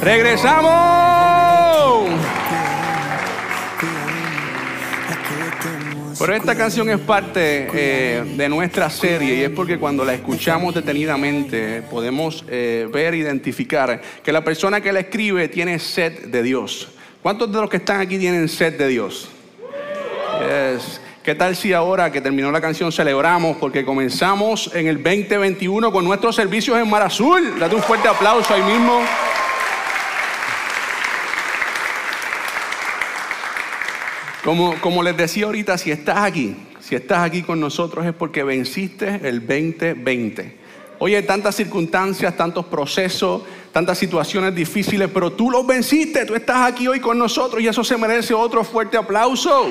[0.00, 0.84] ¡Regresamos!
[6.18, 10.74] Pero esta canción es parte eh, de nuestra serie y es porque cuando la escuchamos
[10.74, 16.88] detenidamente podemos eh, ver, identificar que la persona que la escribe tiene sed de Dios.
[17.22, 19.28] ¿Cuántos de los que están aquí tienen sed de Dios?
[20.40, 21.00] Yes.
[21.24, 26.04] ¿Qué tal si ahora que terminó la canción celebramos porque comenzamos en el 2021 con
[26.04, 27.58] nuestros servicios en Mar Azul?
[27.58, 29.00] Date un fuerte aplauso ahí mismo.
[34.44, 39.20] Como, les decía ahorita, si estás aquí, si estás aquí con nosotros es porque venciste
[39.24, 40.58] el 2020.
[40.98, 43.40] Oye, tantas circunstancias, tantos procesos,
[43.72, 47.82] tantas situaciones difíciles, pero tú los venciste, tú estás aquí hoy con nosotros y eso
[47.82, 49.68] se merece otro fuerte aplauso.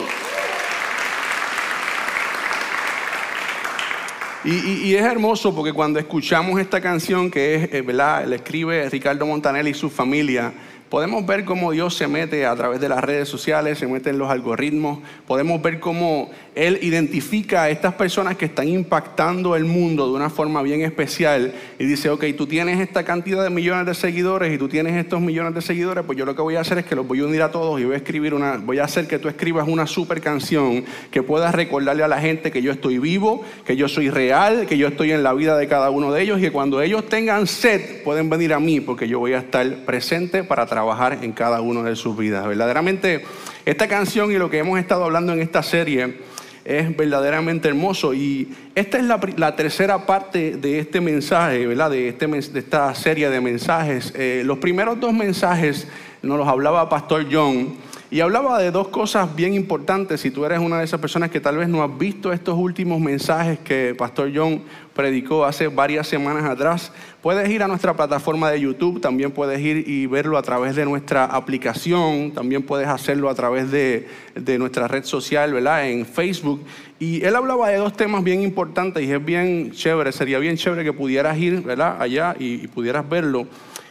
[4.44, 8.26] Y, y, es hermoso porque cuando escuchamos esta canción que es, eh, ¿verdad?
[8.26, 10.52] Le escribe Ricardo Montanelli y su familia,
[10.94, 14.20] podemos ver cómo Dios se mete a través de las redes sociales, se mete en
[14.20, 20.08] los algoritmos, podemos ver cómo Él identifica a estas personas que están impactando el mundo
[20.08, 23.96] de una forma bien especial y dice, ok, tú tienes esta cantidad de millones de
[23.96, 26.78] seguidores y tú tienes estos millones de seguidores, pues yo lo que voy a hacer
[26.78, 28.84] es que los voy a unir a todos y voy a escribir una, voy a
[28.84, 32.72] hacer que tú escribas una super canción que puedas recordarle a la gente que yo
[32.72, 36.12] estoy vivo, que yo soy real, que yo estoy en la vida de cada uno
[36.12, 39.34] de ellos y que cuando ellos tengan sed pueden venir a mí porque yo voy
[39.34, 42.45] a estar presente para trabajar trabajar en cada uno de sus vidas.
[42.45, 43.23] Verdaderamente,
[43.66, 46.18] esta canción y lo que hemos estado hablando en esta serie
[46.66, 48.13] es verdaderamente hermoso.
[48.13, 54.13] Y esta es la, tercera parte de este mensaje, este, de esta serie de mensajes.
[54.13, 55.88] Eh, los primeros dos mensajes
[56.22, 57.75] nos los hablaba Pastor John.
[58.12, 60.19] Y hablaba de dos cosas bien importantes.
[60.19, 63.00] Si tú eres una de esas personas que tal vez no has visto estos últimos
[63.00, 64.62] mensajes que Pastor John
[64.94, 69.88] predicó hace varias semanas atrás, puedes ir a nuestra plataforma de YouTube, también puedes ir
[69.88, 74.88] y verlo a través de nuestra aplicación, también puedes hacerlo a través de, de nuestra
[74.88, 75.90] red social, ¿verdad?
[75.90, 76.64] En Facebook.
[77.00, 80.84] Y él hablaba de dos temas bien importantes y es bien chévere, sería bien chévere
[80.84, 82.02] que pudieras ir, ¿verdad?
[82.02, 83.48] Allá y, y pudieras verlo.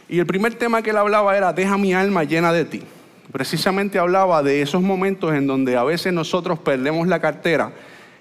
[0.07, 2.81] Y el primer tema que él hablaba era, deja mi alma llena de ti
[3.33, 7.71] precisamente hablaba de esos momentos en donde a veces nosotros perdemos la cartera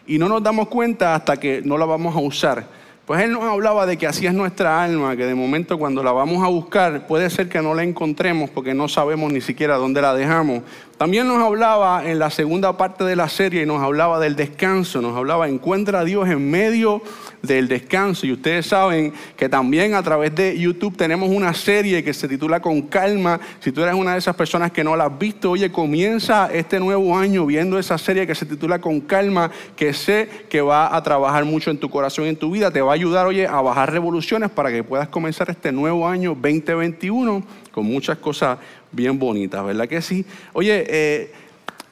[0.07, 2.67] y no nos damos cuenta hasta que no la vamos a usar.
[3.07, 6.13] Pues él nos hablaba de que así es nuestra alma, que de momento cuando la
[6.13, 10.01] vamos a buscar puede ser que no la encontremos porque no sabemos ni siquiera dónde
[10.01, 10.63] la dejamos.
[11.03, 15.17] También nos hablaba en la segunda parte de la serie, nos hablaba del descanso, nos
[15.17, 17.03] hablaba, encuentra a Dios en medio
[17.43, 18.25] del descanso.
[18.25, 22.63] Y ustedes saben que también a través de YouTube tenemos una serie que se titula
[22.63, 23.41] Con Calma.
[23.59, 26.79] Si tú eres una de esas personas que no la has visto, oye, comienza este
[26.79, 31.03] nuevo año viendo esa serie que se titula Con Calma, que sé que va a
[31.03, 32.71] trabajar mucho en tu corazón y en tu vida.
[32.71, 36.37] Te va a ayudar, oye, a bajar revoluciones para que puedas comenzar este nuevo año
[36.41, 37.43] 2021
[37.73, 38.59] con muchas cosas
[38.93, 40.25] bien bonitas, ¿verdad que sí?
[40.53, 41.33] Oye, eh,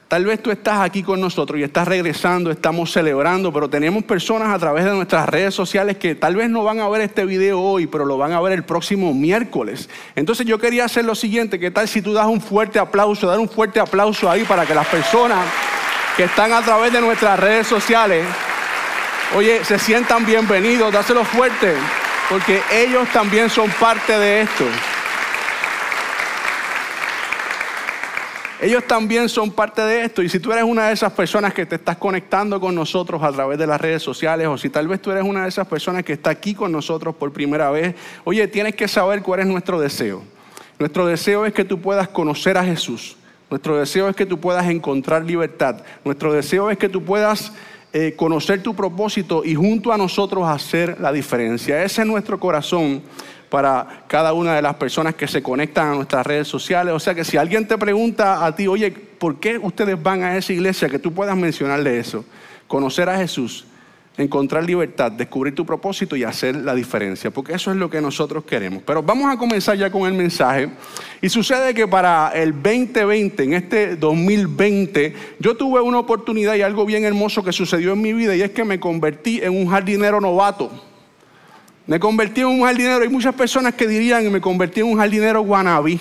[0.07, 4.53] tal vez tú estás aquí con nosotros y estás regresando, estamos celebrando, pero tenemos personas
[4.53, 7.59] a través de nuestras redes sociales que tal vez no van a ver este video
[7.59, 9.89] hoy, pero lo van a ver el próximo miércoles.
[10.15, 13.39] Entonces yo quería hacer lo siguiente, ¿qué tal si tú das un fuerte aplauso, dar
[13.39, 15.45] un fuerte aplauso ahí para que las personas
[16.15, 18.25] que están a través de nuestras redes sociales,
[19.35, 21.73] oye, se sientan bienvenidos, dáselo fuerte,
[22.29, 24.65] porque ellos también son parte de esto.
[28.61, 30.21] Ellos también son parte de esto.
[30.21, 33.31] Y si tú eres una de esas personas que te estás conectando con nosotros a
[33.31, 36.03] través de las redes sociales, o si tal vez tú eres una de esas personas
[36.03, 39.79] que está aquí con nosotros por primera vez, oye, tienes que saber cuál es nuestro
[39.79, 40.21] deseo.
[40.77, 43.17] Nuestro deseo es que tú puedas conocer a Jesús.
[43.49, 45.83] Nuestro deseo es que tú puedas encontrar libertad.
[46.05, 47.53] Nuestro deseo es que tú puedas
[47.93, 51.83] eh, conocer tu propósito y junto a nosotros hacer la diferencia.
[51.83, 53.01] Ese es nuestro corazón
[53.51, 56.93] para cada una de las personas que se conectan a nuestras redes sociales.
[56.93, 60.37] O sea que si alguien te pregunta a ti, oye, ¿por qué ustedes van a
[60.37, 60.87] esa iglesia?
[60.87, 62.23] Que tú puedas mencionarle eso.
[62.65, 63.65] Conocer a Jesús,
[64.17, 68.45] encontrar libertad, descubrir tu propósito y hacer la diferencia, porque eso es lo que nosotros
[68.45, 68.83] queremos.
[68.85, 70.69] Pero vamos a comenzar ya con el mensaje.
[71.21, 76.85] Y sucede que para el 2020, en este 2020, yo tuve una oportunidad y algo
[76.85, 80.21] bien hermoso que sucedió en mi vida y es que me convertí en un jardinero
[80.21, 80.90] novato.
[81.87, 83.03] Me convertí en un jardinero.
[83.03, 85.99] Hay muchas personas que dirían que me convertí en un jardinero guanabí.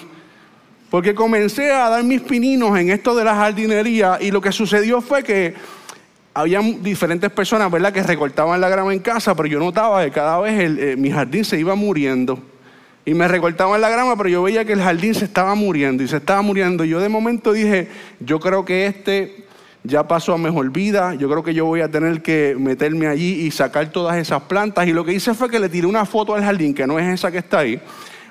[0.90, 5.00] Porque comencé a dar mis pininos en esto de la jardinería y lo que sucedió
[5.00, 5.54] fue que
[6.34, 10.40] había diferentes personas, ¿verdad?, que recortaban la grama en casa, pero yo notaba que cada
[10.40, 12.38] vez eh, mi jardín se iba muriendo.
[13.04, 16.08] Y me recortaban la grama, pero yo veía que el jardín se estaba muriendo y
[16.08, 16.84] se estaba muriendo.
[16.84, 17.88] Y yo de momento dije,
[18.20, 19.44] yo creo que este
[19.82, 23.46] ya pasó a mejor vida, yo creo que yo voy a tener que meterme allí
[23.46, 24.86] y sacar todas esas plantas.
[24.86, 27.06] Y lo que hice fue que le tiré una foto al jardín, que no es
[27.06, 27.80] esa que está ahí,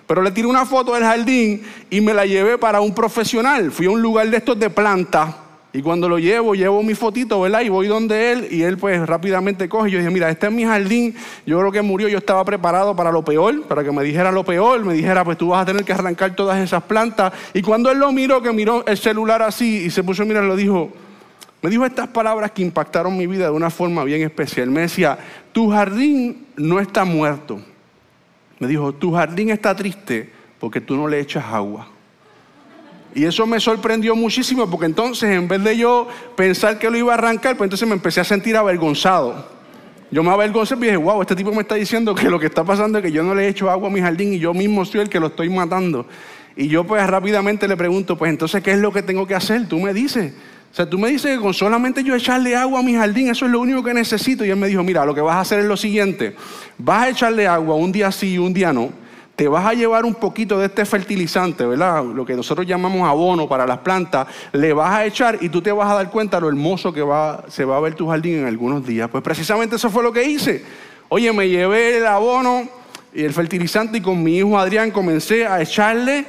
[0.06, 3.72] pero le tiré una foto del jardín y me la llevé para un profesional.
[3.72, 5.38] Fui a un lugar de estos de planta
[5.72, 7.62] y cuando lo llevo, llevo mi fotito, ¿verdad?
[7.62, 9.92] Y voy donde él y él pues rápidamente coge.
[9.92, 11.16] Yo dije, mira, este es mi jardín.
[11.46, 14.44] Yo creo que murió, yo estaba preparado para lo peor, para que me dijera lo
[14.44, 14.84] peor.
[14.84, 17.34] Me dijera, pues tú vas a tener que arrancar todas esas plantas.
[17.54, 20.44] Y cuando él lo miró, que miró el celular así y se puso a mirar,
[20.46, 20.92] lo dijo,
[21.62, 24.70] me dijo estas palabras que impactaron mi vida de una forma bien especial.
[24.70, 25.18] Me decía,
[25.52, 27.60] tu jardín no está muerto.
[28.60, 31.88] Me dijo, tu jardín está triste porque tú no le echas agua.
[33.14, 37.14] Y eso me sorprendió muchísimo porque entonces en vez de yo pensar que lo iba
[37.14, 39.60] a arrancar, pues entonces me empecé a sentir avergonzado.
[40.12, 42.64] Yo me avergoncé y dije, wow, este tipo me está diciendo que lo que está
[42.64, 45.02] pasando es que yo no le echo agua a mi jardín y yo mismo soy
[45.02, 46.06] el que lo estoy matando.
[46.56, 49.68] Y yo pues rápidamente le pregunto, pues entonces, ¿qué es lo que tengo que hacer?
[49.68, 50.34] Tú me dices.
[50.72, 53.46] O sea, tú me dices que con solamente yo echarle agua a mi jardín, eso
[53.46, 54.46] es lo único que necesito.
[54.46, 56.36] Y él me dijo, mira, lo que vas a hacer es lo siguiente,
[56.78, 58.90] vas a echarle agua un día sí y un día no
[59.40, 62.04] te vas a llevar un poquito de este fertilizante, ¿verdad?
[62.04, 65.72] Lo que nosotros llamamos abono para las plantas, le vas a echar y tú te
[65.72, 68.48] vas a dar cuenta lo hermoso que va, se va a ver tu jardín en
[68.48, 69.10] algunos días.
[69.10, 70.62] Pues precisamente eso fue lo que hice.
[71.08, 72.68] Oye, me llevé el abono
[73.14, 76.26] y el fertilizante y con mi hijo Adrián comencé a echarle.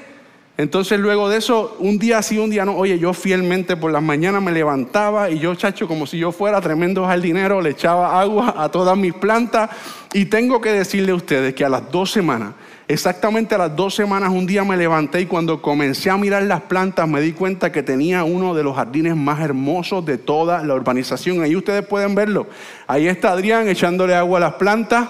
[0.60, 4.02] Entonces luego de eso, un día sí, un día no, oye, yo fielmente por las
[4.02, 8.52] mañanas me levantaba y yo, chacho, como si yo fuera tremendo jardinero, le echaba agua
[8.58, 9.70] a todas mis plantas.
[10.12, 12.52] Y tengo que decirle a ustedes que a las dos semanas,
[12.88, 16.62] Exactamente a las dos semanas un día me levanté y cuando comencé a mirar las
[16.62, 20.74] plantas me di cuenta que tenía uno de los jardines más hermosos de toda la
[20.74, 21.40] urbanización.
[21.40, 22.48] Ahí ustedes pueden verlo.
[22.88, 25.08] Ahí está Adrián echándole agua a las plantas.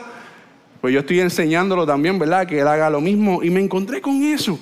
[0.83, 2.47] Pues yo estoy enseñándolo también, ¿verdad?
[2.47, 3.43] Que él haga lo mismo.
[3.43, 4.61] Y me encontré con eso.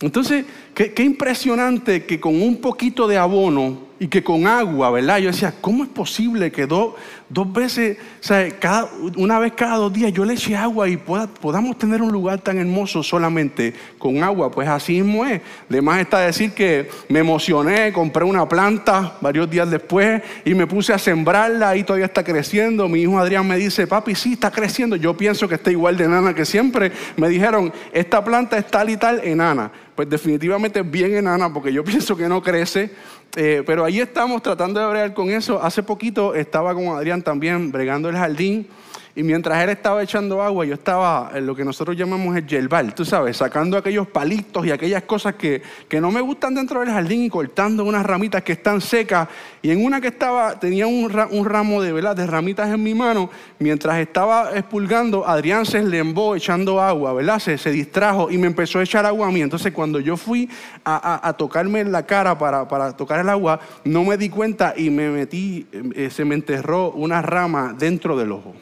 [0.00, 5.18] Entonces, qué, impresionante que con un poquito de abono y que con agua, ¿verdad?
[5.18, 6.94] Yo decía, ¿cómo es posible que dos,
[7.28, 11.78] dos veces, o cada, una vez cada dos días yo le eche agua y podamos
[11.78, 14.50] tener un lugar tan hermoso solamente con agua?
[14.50, 15.40] Pues así mismo es.
[15.70, 20.92] Además está decir que me emocioné, compré una planta varios días después y me puse
[20.92, 22.88] a sembrarla y todavía está creciendo.
[22.88, 24.96] Mi hijo Adrián me dice, papi, sí, está creciendo.
[24.96, 26.90] Yo pienso que está igual de enana que siempre.
[27.16, 29.70] Me dijeron, esta planta es tal y tal enana.
[29.94, 32.90] Pues definitivamente es bien enana porque yo pienso que no crece
[33.36, 35.60] eh, pero ahí estamos tratando de bregar con eso.
[35.60, 38.68] Hace poquito estaba con Adrián también bregando el jardín
[39.16, 42.94] y mientras él estaba echando agua, yo estaba en lo que nosotros llamamos el yerbal,
[42.94, 46.90] tú sabes, sacando aquellos palitos y aquellas cosas que, que no me gustan dentro del
[46.90, 49.28] jardín y cortando unas ramitas que están secas.
[49.62, 52.16] Y en una que estaba, tenía un, ramo de, ¿verdad?
[52.16, 53.30] de ramitas en mi mano,
[53.60, 57.38] mientras estaba expulgando, Adrián se lembó echando agua, ¿verdad?
[57.38, 59.42] Se, distrajo y me empezó a echar agua a mí.
[59.42, 60.50] Entonces cuando yo fui
[60.84, 65.08] a, tocarme en la cara para, tocar el agua, no me di cuenta y me
[65.08, 68.54] metí, eh, se me enterró una rama dentro del ojo.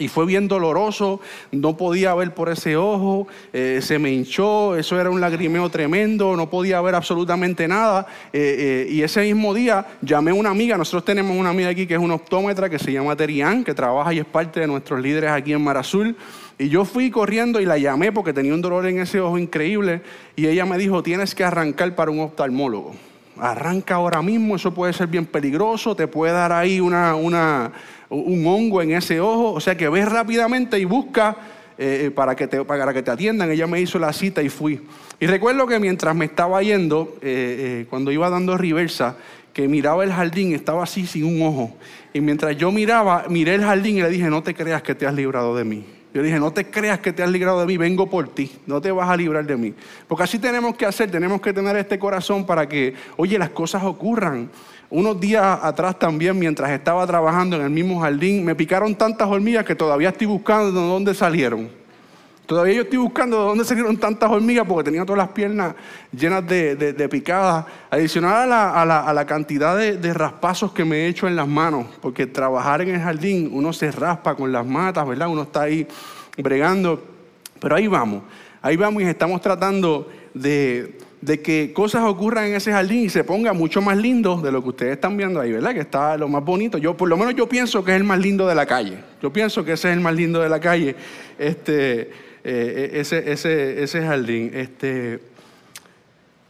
[0.00, 1.20] Y fue bien doloroso,
[1.52, 6.36] no podía ver por ese ojo, eh, se me hinchó, eso era un lagrimeo tremendo,
[6.36, 8.06] no podía ver absolutamente nada.
[8.32, 11.86] Eh, eh, y ese mismo día llamé a una amiga, nosotros tenemos una amiga aquí
[11.86, 15.02] que es una optómetra que se llama Terian, que trabaja y es parte de nuestros
[15.02, 16.16] líderes aquí en Mar Azul.
[16.58, 20.00] Y yo fui corriendo y la llamé porque tenía un dolor en ese ojo increíble.
[20.34, 22.94] Y ella me dijo, tienes que arrancar para un oftalmólogo.
[23.38, 27.14] Arranca ahora mismo, eso puede ser bien peligroso, te puede dar ahí una...
[27.14, 27.72] una
[28.10, 31.36] un hongo en ese ojo, o sea que ves rápidamente y busca
[31.78, 33.50] eh, eh, para, que te, para que te atiendan.
[33.50, 34.82] Ella me hizo la cita y fui.
[35.18, 39.16] Y recuerdo que mientras me estaba yendo, eh, cuando iba dando reversa,
[39.54, 41.76] que miraba el jardín, estaba así sin un ojo.
[42.12, 45.06] Y mientras yo miraba, miré el jardín y le dije, no te creas que te
[45.06, 45.84] has librado de mí.
[46.12, 48.80] Yo dije, no te creas que te has librado de mí, vengo por ti, no
[48.80, 49.74] te vas a librar de mí.
[50.08, 53.84] Porque así tenemos que hacer, tenemos que tener este corazón para que, oye, las cosas
[53.84, 54.50] ocurran.
[54.90, 59.64] Unos días atrás también, mientras estaba trabajando en el mismo jardín, me picaron tantas hormigas
[59.64, 61.70] que todavía estoy buscando de dónde salieron.
[62.44, 65.76] Todavía yo estoy buscando de dónde salieron tantas hormigas porque tenía todas las piernas
[66.10, 67.66] llenas de, picadas.
[67.88, 72.82] Adicional a la, cantidad de, raspazos que me he hecho en las manos, porque trabajar
[72.82, 75.28] en el jardín uno se raspa con las matas, ¿verdad?
[75.28, 75.86] Uno está ahí
[76.36, 77.00] bregando.
[77.60, 78.24] Pero ahí vamos,
[78.60, 83.24] ahí vamos y estamos tratando de de que cosas ocurran en ese jardín y se
[83.24, 85.74] ponga mucho más lindo de lo que ustedes están viendo ahí, ¿verdad?
[85.74, 86.78] Que está lo más bonito.
[86.78, 88.98] Yo, por lo menos yo pienso que es el más lindo de la calle.
[89.22, 90.96] Yo pienso que ese es el más lindo de la calle,
[91.38, 92.10] este,
[92.42, 94.50] eh, ese, ese, ese, jardín.
[94.54, 95.20] Este,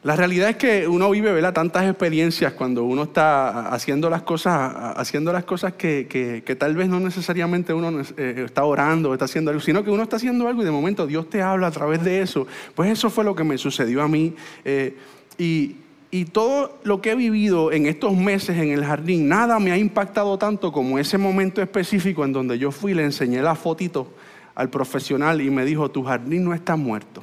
[0.02, 1.52] La realidad es que uno vive ¿verdad?
[1.52, 6.98] tantas experiencias cuando uno está haciendo las cosas, haciendo las cosas que, tal vez no
[7.00, 10.64] necesariamente uno eh, está orando, está haciendo algo, sino que uno está haciendo algo y
[10.64, 12.46] de momento Dios te habla a través de eso.
[12.74, 14.34] Pues eso fue lo que me sucedió a mí.
[14.64, 14.96] Eh,
[15.36, 15.76] y,
[16.10, 19.76] y todo lo que he vivido en estos meses en el jardín, nada me ha
[19.76, 24.08] impactado tanto como ese momento específico en donde yo fui y le enseñé la fotito
[24.54, 27.22] al profesional y me dijo, tu jardín no está muerto.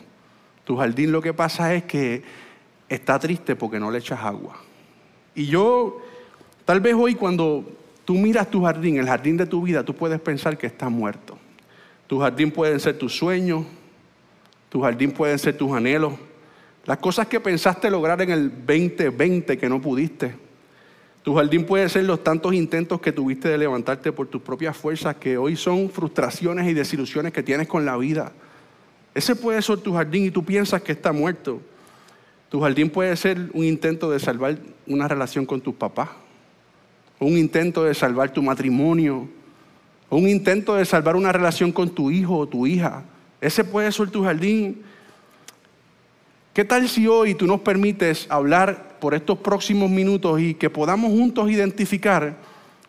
[0.64, 2.47] Tu jardín lo que pasa es que
[2.89, 4.58] está triste porque no le echas agua.
[5.36, 6.01] Y yo,
[6.65, 7.63] tal vez hoy cuando
[8.06, 11.38] tú miras tu jardín, el jardín de tu vida, tú puedes pensar que está muerto.
[12.08, 13.65] Tu jardín pueden ser tus sueños,
[14.70, 16.13] tu jardín pueden ser tus anhelos,
[16.86, 20.34] las cosas que pensaste lograr en el 2020 que no pudiste.
[21.22, 25.17] Tu jardín puede ser los tantos intentos que tuviste de levantarte por tus propias fuerzas,
[25.17, 28.32] que hoy son frustraciones y desilusiones que tienes con la vida.
[29.13, 31.60] Ese puede ser tu jardín y tú piensas que está muerto.
[32.50, 36.10] Tu jardín puede ser un intento de salvar una relación con tus papás,
[37.20, 39.27] un intento de salvar tu matrimonio,
[40.10, 43.04] un intento de salvar una relación con tu hijo o tu hija.
[43.42, 44.82] Ese puede ser tu jardín.
[46.54, 51.12] ¿Qué tal si hoy tú nos permites hablar por estos próximos minutos y que podamos
[51.12, 52.38] juntos identificar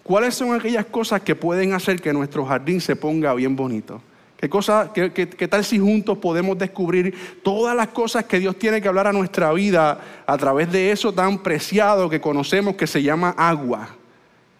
[0.04, 4.00] cuáles son aquellas cosas que pueden hacer que nuestro jardín se ponga bien bonito?
[4.38, 8.86] ¿Qué, cosa, qué, tal si juntos podemos descubrir todas las cosas que Dios tiene que
[8.86, 13.34] hablar a nuestra vida a través de eso tan preciado que conocemos que se llama
[13.36, 13.96] agua?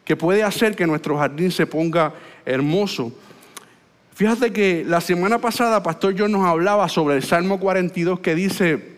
[0.04, 2.12] Que puede hacer que nuestro jardín se ponga
[2.44, 3.12] hermoso.
[4.14, 8.96] Fíjate que la semana pasada Pastor John nos hablaba sobre el Salmo 42 que dice,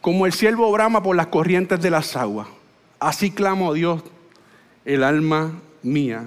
[0.00, 2.48] como el siervo brama por las corrientes de las aguas,
[2.98, 4.02] así clamo a Dios
[4.84, 5.52] el alma
[5.84, 6.24] mía.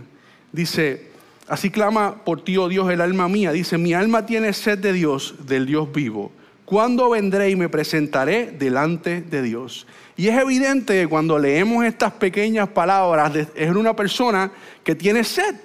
[0.53, 1.06] Dice,
[1.47, 3.51] Así clama por ti, oh Dios, el alma mía.
[3.51, 6.31] Dice, mi alma tiene sed de Dios, del Dios vivo.
[6.65, 9.87] ¿Cuándo vendré y me presentaré delante de Dios?
[10.17, 14.51] Y es evidente que cuando leemos estas pequeñas palabras, es una persona
[14.83, 15.55] que tiene sed.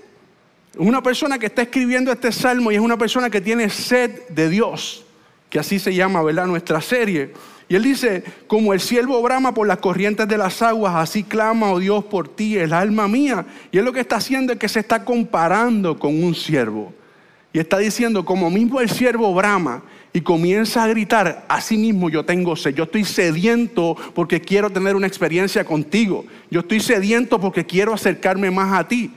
[0.75, 4.29] Es una persona que está escribiendo este salmo y es una persona que tiene sed
[4.29, 5.05] de Dios,
[5.51, 6.47] que así se llama, ¿verdad?
[6.47, 7.33] Nuestra serie.
[7.73, 11.73] Y él dice, como el siervo brama por las corrientes de las aguas, así clama,
[11.73, 13.47] oh Dios, por ti, el alma mía.
[13.71, 16.93] Y él lo que está haciendo es que se está comparando con un siervo.
[17.51, 22.27] Y está diciendo, como mismo el siervo brama y comienza a gritar, así mismo yo
[22.27, 26.27] tengo sed, yo estoy sediento porque quiero tener una experiencia contigo.
[26.51, 29.13] Yo estoy sediento porque quiero acercarme más a ti.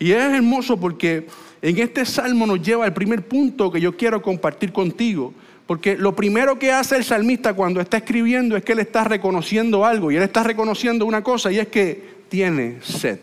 [0.00, 1.28] Y es hermoso porque
[1.62, 5.32] en este salmo nos lleva al primer punto que yo quiero compartir contigo.
[5.70, 9.84] Porque lo primero que hace el salmista cuando está escribiendo es que él está reconociendo
[9.84, 13.20] algo y él está reconociendo una cosa y es que tiene sed.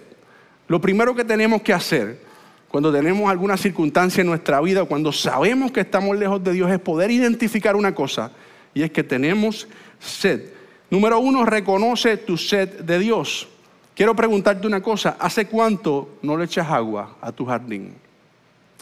[0.70, 2.22] Lo primero que tenemos que hacer
[2.70, 6.80] cuando tenemos alguna circunstancia en nuestra vida, cuando sabemos que estamos lejos de Dios, es
[6.80, 8.32] poder identificar una cosa
[8.74, 9.68] y es que tenemos
[10.00, 10.46] sed.
[10.90, 13.50] Número uno, reconoce tu sed de Dios.
[13.94, 17.94] Quiero preguntarte una cosa, ¿hace cuánto no le echas agua a tu jardín?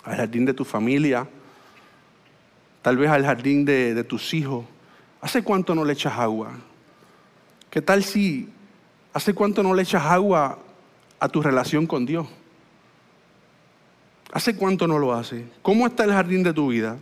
[0.03, 1.27] Al jardín de tu familia,
[2.86, 4.63] tal vez al jardín de, tus hijos.
[5.20, 6.51] ¿Hace cuánto no le echas agua?
[7.72, 8.48] ¿Qué tal si
[9.12, 10.60] hace cuánto no le echas agua
[11.20, 12.27] a tu relación con Dios?
[14.32, 15.48] ¿Hace cuánto no lo hace?
[15.63, 17.00] ¿Cómo está el jardín de tu vida?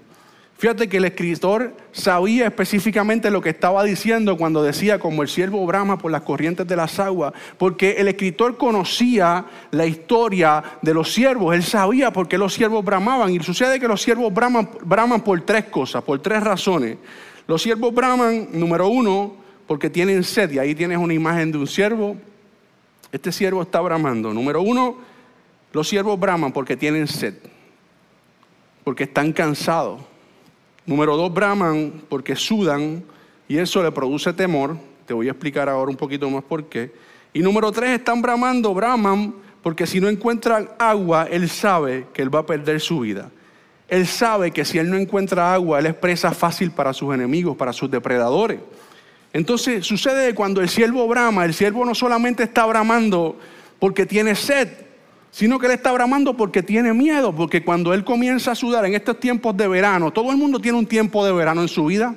[0.57, 5.65] Fíjate que el escritor sabía específicamente lo que estaba diciendo cuando decía como el siervo
[5.65, 11.11] brama por las corrientes de las aguas, porque el escritor conocía la historia de los
[11.11, 15.21] siervos, él sabía por qué los siervos bramaban y sucede que los siervos braman, braman
[15.21, 16.97] por tres cosas, por tres razones.
[17.45, 19.35] Los siervos braman, número uno,
[19.67, 22.15] porque tienen sed y ahí tienes una imagen de un siervo.
[23.11, 24.33] Este siervo está bramando.
[24.33, 24.95] Número uno,
[25.73, 27.33] los siervos braman porque tienen sed,
[28.85, 30.12] porque están cansados
[30.85, 33.03] Número dos, braman porque sudan
[33.47, 34.77] y eso le produce temor.
[35.05, 36.91] Te voy a explicar ahora un poquito más por qué.
[37.33, 42.33] Y número tres, están bramando, braman porque si no encuentran agua, él sabe que él
[42.33, 43.31] va a perder su vida.
[43.87, 47.55] Él sabe que si él no encuentra agua, él es presa fácil para sus enemigos,
[47.55, 48.59] para sus depredadores.
[49.31, 53.37] Entonces sucede cuando el siervo brama, el siervo no solamente está bramando
[53.79, 54.67] porque tiene sed,
[55.33, 58.93] sino que él está bramando porque tiene miedo, porque cuando él comienza a sudar en
[58.93, 62.13] estos tiempos de verano, todo el mundo tiene un tiempo de verano en su vida.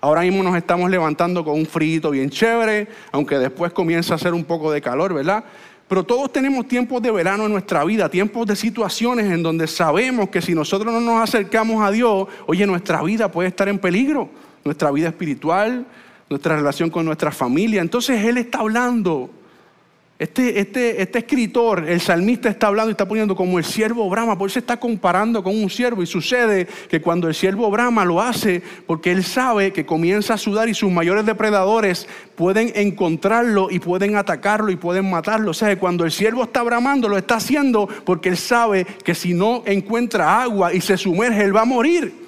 [0.00, 4.32] Ahora mismo nos estamos levantando con un frío bien chévere, aunque después comienza a hacer
[4.32, 5.44] un poco de calor, ¿verdad?
[5.86, 10.30] Pero todos tenemos tiempos de verano en nuestra vida, tiempos de situaciones en donde sabemos
[10.30, 14.30] que si nosotros no nos acercamos a Dios, oye, nuestra vida puede estar en peligro,
[14.64, 15.84] nuestra vida espiritual,
[16.30, 17.82] nuestra relación con nuestra familia.
[17.82, 19.28] Entonces Él está hablando
[20.16, 24.38] Este, este, este, escritor, el salmista está hablando y está poniendo como el siervo Brahma,
[24.38, 28.22] por eso está comparando con un siervo y sucede que cuando el siervo Brahma lo
[28.22, 32.06] hace, porque él sabe que comienza a sudar y sus mayores depredadores
[32.36, 35.50] pueden encontrarlo y pueden atacarlo y pueden matarlo.
[35.50, 39.34] O sea, cuando el siervo está bramando, lo está haciendo porque él sabe que si
[39.34, 42.23] no encuentra agua y se sumerge, él va a morir.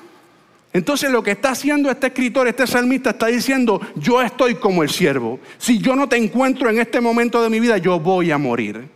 [0.77, 4.91] Entonces lo que está haciendo este escritor, este salmista, está diciendo, yo estoy como el
[4.91, 5.41] siervo.
[5.57, 8.87] Si yo no te encuentro en este momento de mi vida, yo voy a morir.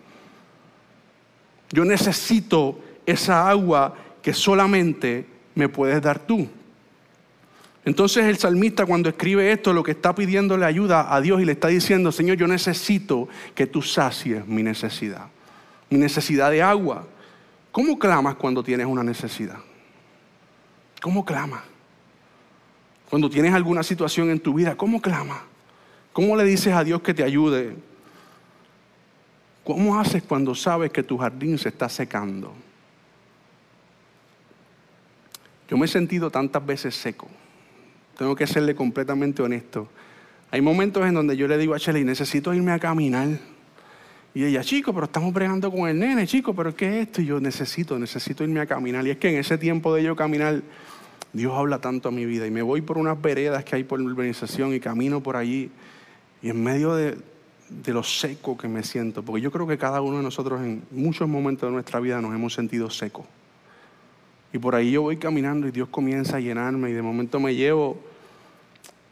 [1.70, 6.46] Yo necesito esa agua que solamente me puedes dar tú.
[7.86, 11.52] Entonces el salmista cuando escribe esto, lo que está pidiéndole ayuda a Dios y le
[11.52, 15.28] está diciendo, Señor, yo necesito que tú sacies mi necesidad,
[15.88, 17.06] mi necesidad de agua.
[17.72, 19.60] ¿Cómo clamas cuando tienes una necesidad?
[21.00, 21.69] ¿Cómo clamas?
[23.10, 25.40] Cuando tienes alguna situación en tu vida, ¿cómo clamas?
[26.12, 27.74] ¿Cómo le dices a Dios que te ayude?
[29.64, 32.52] ¿Cómo haces cuando sabes que tu jardín se está secando?
[35.68, 37.28] Yo me he sentido tantas veces seco.
[38.16, 39.88] Tengo que serle completamente honesto.
[40.50, 43.28] Hay momentos en donde yo le digo a Shelly, necesito irme a caminar.
[44.34, 47.22] Y ella, chico, pero estamos bregando con el nene, chico, pero ¿qué es esto?
[47.22, 49.06] Y yo necesito, necesito irme a caminar.
[49.06, 50.62] Y es que en ese tiempo de yo caminar,
[51.32, 54.00] Dios habla tanto a mi vida y me voy por unas veredas que hay por
[54.00, 55.70] la urbanización y camino por allí
[56.42, 57.16] y en medio de,
[57.86, 61.28] lo seco que me siento, porque yo creo que cada uno de nosotros en muchos
[61.28, 63.26] momentos de nuestra vida nos hemos sentido secos.
[64.52, 67.54] Y por ahí yo voy caminando y Dios comienza a llenarme y de momento me
[67.54, 68.00] llevo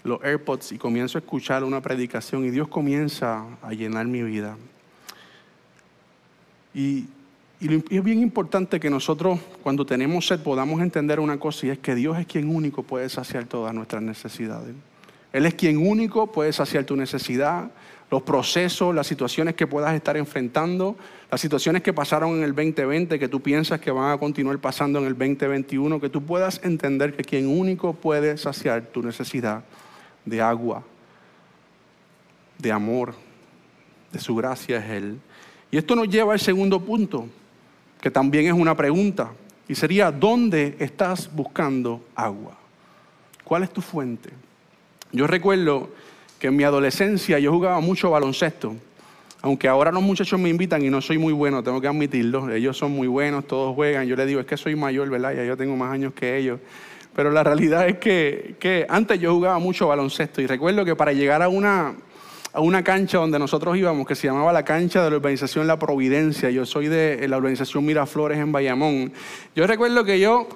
[0.03, 4.57] los AirPods y comienzo a escuchar una predicación y Dios comienza a llenar mi vida.
[6.75, 7.07] Y
[7.61, 11.79] y es bien importante que nosotros, cuando tenemos sed, podamos entender una cosa y es
[11.79, 14.75] que Dios es quien único puede saciar todas nuestras necesidades.
[15.33, 17.71] Él es quien único puede saciar tu necesidad,
[18.11, 20.97] los procesos, las situaciones que puedas estar enfrentando,
[21.31, 25.01] las situaciones que pasaron en el 2020, que tú piensas que van a continuar pasando
[25.01, 29.65] en el 2021, que tú puedas entender que quien único puede saciar tu necesidad
[30.25, 30.85] de agua,
[32.57, 33.15] de amor,
[34.13, 35.19] de su gracia es Él.
[35.71, 37.29] Y esto nos lleva al segundo punto
[38.01, 39.31] que también es una pregunta,
[39.69, 42.57] y sería, ¿dónde estás buscando agua?
[43.45, 44.31] ¿Cuál es tu fuente?
[45.13, 45.91] Yo recuerdo
[46.39, 48.77] que en mi adolescencia yo jugaba mucho baloncesto,
[49.41, 52.77] aunque ahora los muchachos me invitan y no soy muy bueno, tengo que admitirlo, ellos
[52.77, 55.35] son muy buenos, todos juegan, yo les digo, es que soy mayor, ¿verdad?
[55.35, 56.61] Ya yo tengo más años que ellos,
[57.15, 61.13] pero la realidad es que, que antes yo jugaba mucho baloncesto y recuerdo que para
[61.13, 61.95] llegar a una,
[62.53, 65.79] a una cancha donde nosotros íbamos, que se llamaba la cancha de la organización La
[65.79, 66.51] Providencia.
[66.51, 69.13] Yo soy de la organización Miraflores en Bayamón.
[69.55, 70.49] Yo recuerdo que yo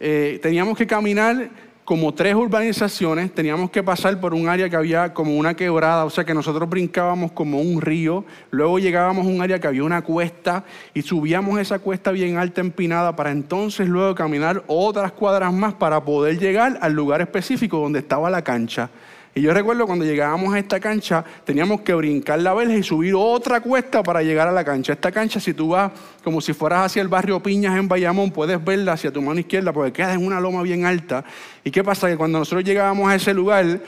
[0.00, 1.50] eh, teníamos que caminar
[1.84, 6.10] como tres urbanizaciones, teníamos que pasar por un área que había como una quebrada, o
[6.10, 10.02] sea que nosotros brincábamos como un río, luego llegábamos a un área que había una
[10.02, 15.74] cuesta y subíamos esa cuesta bien alta, empinada, para entonces luego caminar otras cuadras más
[15.74, 18.88] para poder llegar al lugar específico donde estaba la cancha.
[19.34, 23.14] Y yo recuerdo cuando llegábamos a esta cancha, teníamos que brincar la verja y subir
[23.16, 24.92] otra cuesta para llegar a la cancha.
[24.92, 25.90] Esta cancha, si tú vas
[26.22, 29.72] como si fueras hacia el barrio Piñas en Bayamón, puedes verla hacia tu mano izquierda
[29.72, 31.24] porque queda en una loma bien alta.
[31.64, 32.08] ¿Y qué pasa?
[32.08, 33.80] Que cuando nosotros llegábamos a ese lugar,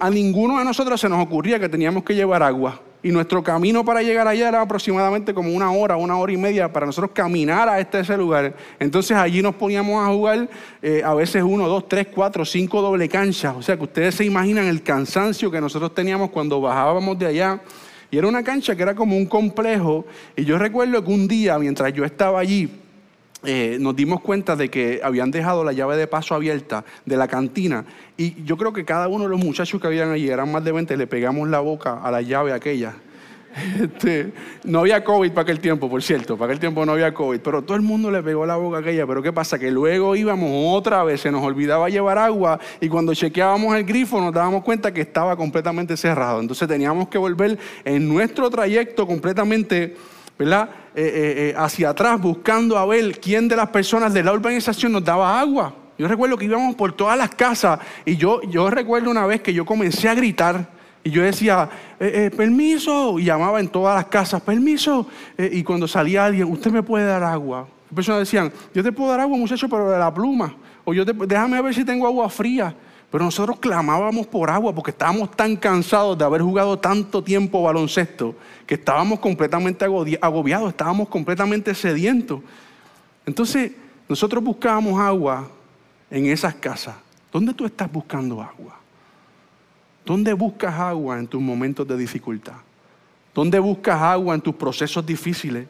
[0.00, 2.78] a ninguno de nosotros se nos ocurría que teníamos que llevar agua.
[3.00, 6.72] Y nuestro camino para llegar allá era aproximadamente como una hora, una hora y media
[6.72, 8.54] para nosotros caminar a este ese lugar.
[8.80, 10.48] Entonces allí nos poníamos a jugar
[10.82, 13.54] eh, a veces uno, dos, tres, cuatro, cinco doble canchas.
[13.56, 17.60] O sea que ustedes se imaginan el cansancio que nosotros teníamos cuando bajábamos de allá.
[18.10, 20.04] Y era una cancha que era como un complejo.
[20.34, 22.68] Y yo recuerdo que un día, mientras yo estaba allí,
[23.44, 27.28] eh, nos dimos cuenta de que habían dejado la llave de paso abierta de la
[27.28, 27.84] cantina
[28.16, 30.72] y yo creo que cada uno de los muchachos que habían allí, eran más de
[30.72, 32.96] 20, le pegamos la boca a la llave aquella.
[33.80, 34.32] Este,
[34.64, 37.62] no había COVID para aquel tiempo, por cierto, para aquel tiempo no había COVID, pero
[37.62, 39.06] todo el mundo le pegó la boca a aquella.
[39.06, 39.58] Pero ¿qué pasa?
[39.58, 44.20] Que luego íbamos otra vez, se nos olvidaba llevar agua y cuando chequeábamos el grifo
[44.20, 46.40] nos dábamos cuenta que estaba completamente cerrado.
[46.40, 49.96] Entonces teníamos que volver en nuestro trayecto completamente
[50.38, 50.68] ¿verdad?
[50.94, 54.92] Eh, eh, eh, hacia atrás buscando a ver quién de las personas de la urbanización
[54.92, 55.74] nos daba agua.
[55.98, 59.52] Yo recuerdo que íbamos por todas las casas y yo, yo recuerdo una vez que
[59.52, 60.68] yo comencé a gritar
[61.02, 61.68] y yo decía,
[62.36, 65.06] permiso, y llamaba en todas las casas, permiso,
[65.38, 67.66] y cuando salía alguien, usted me puede dar agua.
[67.86, 71.06] Las personas decían, yo te puedo dar agua, muchacho, pero de la pluma, o yo
[71.06, 72.74] te, déjame ver si tengo agua fría.
[73.10, 78.34] Pero nosotros clamábamos por agua porque estábamos tan cansados de haber jugado tanto tiempo baloncesto
[78.66, 79.84] que estábamos completamente
[80.20, 82.40] agobiados, estábamos completamente sedientos.
[83.24, 83.72] Entonces,
[84.08, 85.48] nosotros buscábamos agua
[86.10, 86.96] en esas casas.
[87.32, 88.78] ¿Dónde tú estás buscando agua?
[90.04, 92.54] ¿Dónde buscas agua en tus momentos de dificultad?
[93.34, 95.66] ¿Dónde buscas agua en tus procesos difíciles?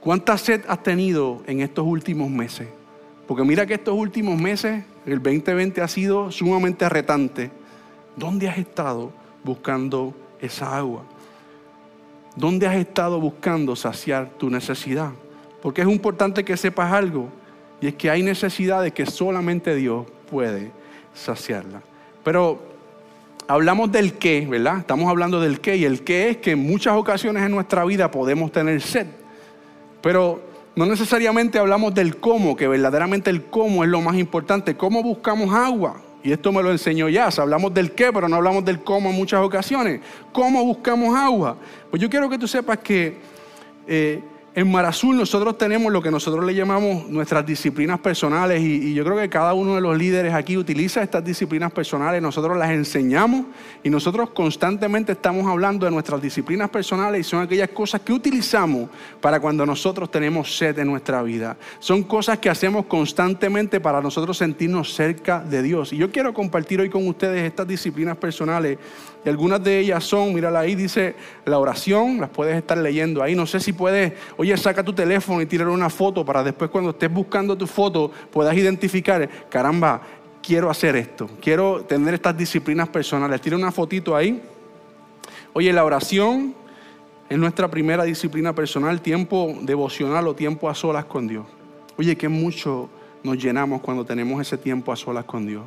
[0.00, 2.68] ¿Cuánta sed has tenido en estos últimos meses?
[3.26, 7.50] Porque mira que estos últimos meses, el 2020 ha sido sumamente retante.
[8.16, 9.12] ¿Dónde has estado
[9.44, 11.04] buscando esa agua?
[12.36, 15.10] ¿Dónde has estado buscando saciar tu necesidad?
[15.60, 17.28] Porque es importante que sepas algo,
[17.80, 20.70] y es que hay necesidades que solamente Dios puede
[21.14, 21.82] saciarla.
[22.24, 22.60] Pero
[23.46, 24.78] hablamos del qué, ¿verdad?
[24.78, 28.10] Estamos hablando del qué, y el qué es que en muchas ocasiones en nuestra vida
[28.10, 29.06] podemos tener sed.
[30.00, 34.76] Pero no necesariamente hablamos del cómo, que verdaderamente el cómo es lo más importante.
[34.76, 36.00] ¿Cómo buscamos agua?
[36.24, 37.28] Y esto me lo enseñó ya.
[37.36, 40.00] Hablamos del qué, pero no hablamos del cómo en muchas ocasiones.
[40.32, 41.56] ¿Cómo buscamos agua?
[41.90, 43.18] Pues yo quiero que tú sepas que
[43.86, 44.22] eh,
[44.54, 49.16] en Marazul nosotros tenemos lo que nosotros le llamamos nuestras disciplinas personales y, yo creo
[49.16, 53.46] que cada uno de los líderes aquí utiliza estas disciplinas personales, nosotros las enseñamos
[53.82, 58.90] y nosotros constantemente estamos hablando de nuestras disciplinas personales y son aquellas cosas que utilizamos
[59.22, 61.56] para cuando nosotros tenemos sed en nuestra vida.
[61.78, 65.94] Son cosas que hacemos constantemente para nosotros sentirnos cerca de Dios.
[65.94, 68.78] Y yo quiero compartir hoy con ustedes estas disciplinas personales
[69.24, 73.36] y algunas de ellas son, mírala ahí, dice la oración, las puedes estar leyendo ahí.
[73.36, 74.12] No sé si puedes,
[74.42, 78.10] oye, saca tu teléfono y tirar una foto para después cuando estés buscando tu foto
[78.32, 80.02] puedas identificar, caramba,
[80.42, 83.40] quiero hacer esto, quiero tener estas disciplinas personales.
[83.40, 84.42] Tira una fotito ahí.
[85.52, 86.56] Oye, la oración
[87.28, 91.46] es nuestra primera disciplina personal, tiempo devocional o tiempo a solas con Dios.
[91.96, 92.90] Oye, qué mucho
[93.22, 95.62] nos llenamos cuando tenemos ese tiempo a solas con Dios.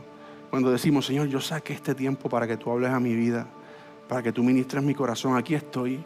[0.49, 3.47] Cuando decimos, Señor, yo saqué este tiempo para que tú hables a mi vida,
[4.09, 6.03] para que tú ministres mi corazón, aquí estoy.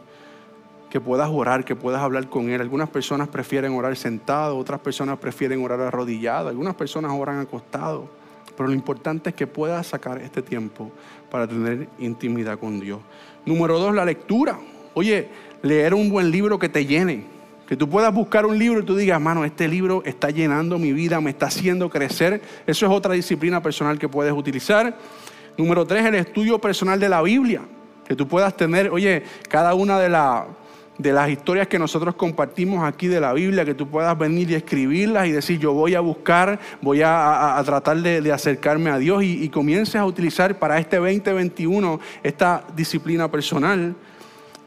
[0.89, 2.61] Que puedas orar, que puedas hablar con Él.
[2.61, 8.09] Algunas personas prefieren orar sentado, otras personas prefieren orar arrodillado, algunas personas oran acostado.
[8.57, 10.91] Pero lo importante es que puedas sacar este tiempo
[11.29, 12.99] para tener intimidad con Dios.
[13.45, 14.59] Número dos, la lectura.
[14.95, 15.29] Oye,
[15.61, 18.95] leer un buen libro que te llene que tú puedas buscar un libro y tú
[18.95, 22.41] digas, mano, este libro está llenando mi vida, me está haciendo crecer.
[22.65, 24.97] Eso es otra disciplina personal que puedes utilizar.
[25.55, 27.61] Número tres, el estudio personal de la Biblia.
[28.07, 30.09] Que tú puedas tener, oye, cada una de,
[30.99, 34.55] de las historias que nosotros compartimos aquí de la Biblia, que tú puedas venir y
[34.55, 39.43] escribirlas y decir, yo voy a buscar, voy a, tratar de, acercarme a Dios y,
[39.43, 43.95] y comiences a utilizar para este 2021 esta disciplina personal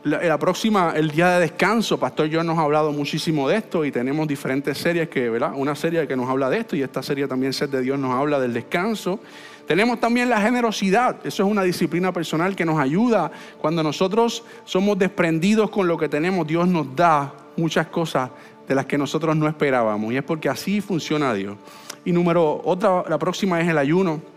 [0.04, 3.92] la, próxima, el día de descanso, Pastor John nos ha hablado muchísimo de esto y
[3.92, 5.52] tenemos diferentes series que, ¿verdad?
[5.54, 8.12] Una serie que nos habla de esto y esta serie también, Ser de Dios, nos
[8.12, 9.20] habla del descanso.
[9.66, 14.98] Tenemos también la generosidad, eso es una disciplina personal que nos ayuda cuando nosotros somos
[14.98, 18.30] desprendidos con lo que tenemos, Dios nos da muchas cosas
[18.66, 21.56] de las que nosotros no esperábamos y es porque así funciona Dios.
[22.04, 24.31] Y número otra, la próxima es el ayuno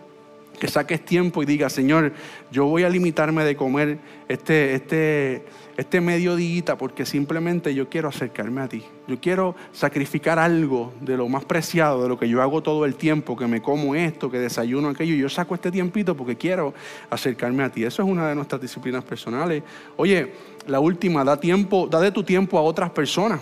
[0.57, 2.13] que saques tiempo y digas, Señor,
[2.51, 5.45] yo voy a limitarme de comer este, este,
[5.77, 8.83] este mediodía porque simplemente yo quiero acercarme a ti.
[9.07, 12.95] Yo quiero sacrificar algo de lo más preciado, de lo que yo hago todo el
[12.95, 15.15] tiempo, que me como esto, que desayuno aquello.
[15.15, 16.73] Yo saco este tiempito porque quiero
[17.09, 17.83] acercarme a ti.
[17.83, 19.63] Eso es una de nuestras disciplinas personales.
[19.97, 20.33] Oye,
[20.67, 23.41] la última, da tiempo, da de tu tiempo a otras personas.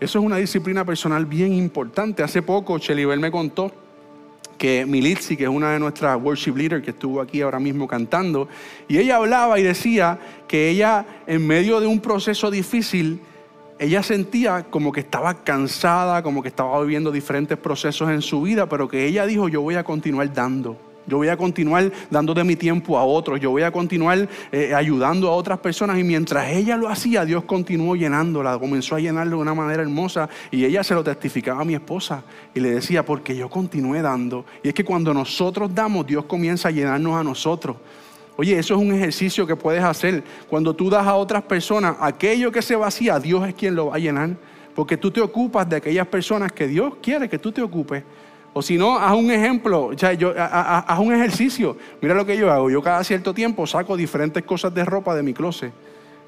[0.00, 2.22] Eso es una disciplina personal bien importante.
[2.22, 3.70] Hace poco Chelibel me contó
[4.60, 8.46] que Militzi, que es una de nuestras worship leaders que estuvo aquí ahora mismo cantando,
[8.88, 13.20] y ella hablaba y decía que ella en medio de un proceso difícil,
[13.78, 18.68] ella sentía como que estaba cansada, como que estaba viviendo diferentes procesos en su vida,
[18.68, 20.89] pero que ella dijo, yo voy a continuar dando.
[21.06, 23.40] Yo voy a continuar dando de mi tiempo a otros.
[23.40, 25.98] Yo voy a continuar eh, ayudando a otras personas.
[25.98, 28.58] Y mientras ella lo hacía, Dios continuó llenándola.
[28.58, 30.28] Comenzó a llenarla de una manera hermosa.
[30.50, 32.22] Y ella se lo testificaba a mi esposa.
[32.54, 34.44] Y le decía, porque yo continué dando.
[34.62, 37.76] Y es que cuando nosotros damos, Dios comienza a llenarnos a nosotros.
[38.36, 40.22] Oye, eso es un ejercicio que puedes hacer.
[40.48, 43.96] Cuando tú das a otras personas aquello que se vacía, Dios es quien lo va
[43.96, 44.36] a llenar.
[44.74, 48.02] Porque tú te ocupas de aquellas personas que Dios quiere que tú te ocupes.
[48.52, 51.76] O si no, haz un ejemplo, haz un ejercicio.
[52.00, 52.68] Mira lo que yo hago.
[52.70, 55.72] Yo cada cierto tiempo saco diferentes cosas de ropa de mi closet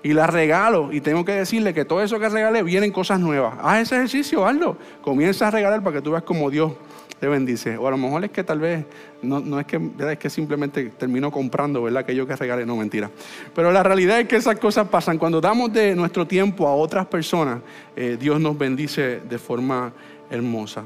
[0.03, 0.93] y las regalo.
[0.93, 3.55] Y tengo que decirle que todo eso que regalé vienen cosas nuevas.
[3.61, 4.77] Haz ese ejercicio, hazlo.
[5.01, 6.73] Comienza a regalar para que tú veas como Dios
[7.19, 7.77] te bendice.
[7.77, 8.85] O a lo mejor es que tal vez,
[9.23, 9.81] no, es, que,
[10.11, 12.01] es que simplemente termino comprando, ¿verdad?
[12.01, 13.11] Aquello que regalé, no mentira.
[13.55, 15.19] Pero la realidad es que esas cosas pasan.
[15.19, 17.61] Cuando damos de nuestro tiempo a otras personas,
[17.95, 19.93] eh, Dios nos bendice de forma
[20.31, 20.85] hermosa.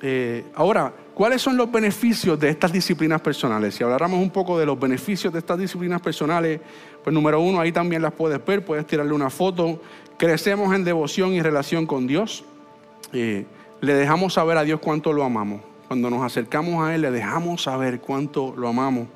[0.00, 3.74] Eh, ahora, ¿cuáles son los beneficios de estas disciplinas personales?
[3.74, 6.60] Si habláramos un poco de los beneficios de estas disciplinas personales,
[7.02, 9.80] pues número uno, ahí también las puedes ver, puedes tirarle una foto.
[10.16, 12.44] Crecemos en devoción y relación con Dios.
[13.12, 13.46] Eh,
[13.80, 15.62] le dejamos saber a Dios cuánto lo amamos.
[15.88, 19.08] Cuando nos acercamos a Él, le dejamos saber cuánto lo amamos.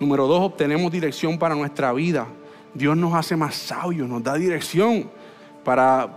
[0.00, 2.26] Número dos, obtenemos dirección para nuestra vida.
[2.74, 5.10] Dios nos hace más sabios, nos da dirección.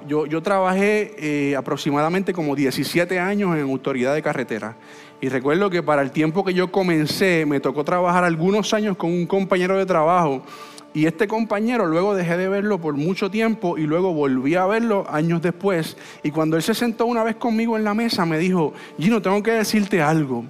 [0.08, 4.76] Yo trabajé eh, aproximadamente como 17 años en autoridad de carretera.
[5.20, 9.12] Y recuerdo que para el tiempo que yo comencé, me tocó trabajar algunos años con
[9.12, 10.42] un compañero de trabajo.
[10.94, 15.06] Y este compañero luego dejé de verlo por mucho tiempo y luego volví a verlo
[15.10, 15.96] años después.
[16.24, 19.42] Y cuando él se sentó una vez conmigo en la mesa, me dijo, Gino, tengo
[19.44, 20.44] que decirte algo.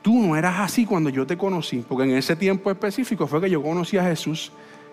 [0.00, 3.50] Tú no eras así cuando yo te conocí, porque en ese tiempo específico fue que
[3.50, 4.52] yo conocí a Jesús.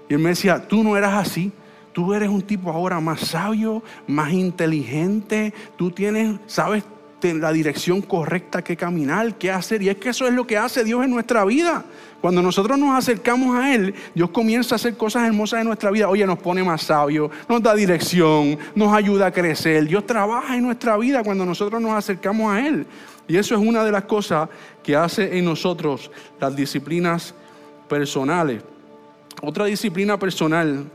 [0.09, 1.51] Y él me decía, tú no eras así.
[1.95, 5.53] Tú eres un tipo ahora más sabio, más inteligente.
[5.77, 6.83] Tú tienes, sabes
[7.33, 9.81] la dirección correcta que caminar, qué hacer.
[9.81, 11.85] Y es que eso es lo que hace Dios en nuestra vida.
[12.19, 16.09] Cuando nosotros nos acercamos a Él, Dios comienza a hacer cosas hermosas en nuestra vida.
[16.09, 19.87] Oye, nos pone más sabios, nos da dirección, nos ayuda a crecer.
[19.87, 22.85] Dios trabaja en nuestra vida cuando nosotros nos acercamos a Él.
[23.25, 24.49] Y eso es una de las cosas
[24.83, 27.33] que hace en nosotros las disciplinas
[27.87, 28.61] personales.
[29.41, 30.91] Otra disciplina personal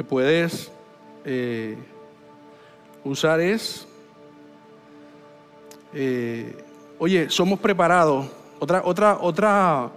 [0.00, 0.72] que puedes
[1.26, 1.76] eh,
[3.04, 3.86] usar es,
[5.92, 6.56] eh,
[6.98, 8.26] oye, somos preparados.
[8.60, 9.90] Otra, otra, otra,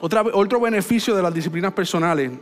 [0.00, 2.32] otra, otro beneficio de las disciplinas personales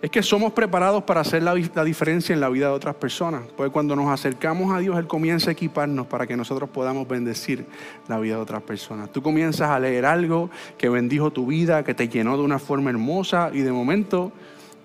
[0.00, 3.42] es que somos preparados para hacer la, la, diferencia en la vida de otras personas.
[3.54, 7.66] Porque cuando nos acercamos a Dios, Él comienza a equiparnos para que nosotros podamos bendecir
[8.08, 9.12] la vida de otras personas.
[9.12, 12.88] Tú comienzas a leer algo que bendijo tu vida, que te llenó de una forma
[12.88, 14.32] hermosa y de momento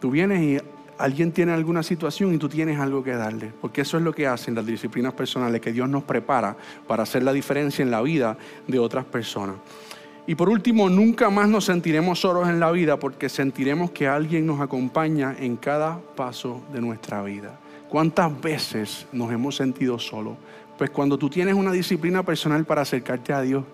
[0.02, 3.52] tú vienes y alguien tiene alguna situación y tú tienes algo que darle.
[3.62, 6.56] Porque eso es lo que hacen las disciplinas personales, que Dios nos prepara
[6.88, 9.56] para hacer la diferencia en la vida de otras personas.
[10.26, 14.46] Y por último, nunca más nos sentiremos solos en la vida porque sentiremos que alguien
[14.46, 17.60] nos acompaña en cada paso de nuestra vida.
[17.90, 20.38] ¿Cuántas veces nos hemos sentido solos?
[20.78, 23.66] Pues cuando tú tienes una disciplina personal para acercarte a Dios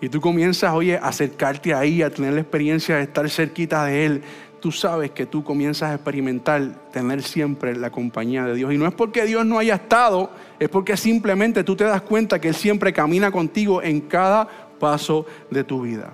[0.00, 4.06] y tú comienzas, oye, a acercarte ahí, a tener la experiencia de estar cerquita de
[4.06, 4.22] Él,
[4.60, 8.72] tú sabes que tú comienzas a experimentar tener siempre la compañía de Dios.
[8.72, 12.40] Y no es porque Dios no haya estado, es porque simplemente tú te das cuenta
[12.40, 14.46] que Él siempre camina contigo en cada
[14.78, 16.12] paso de tu vida.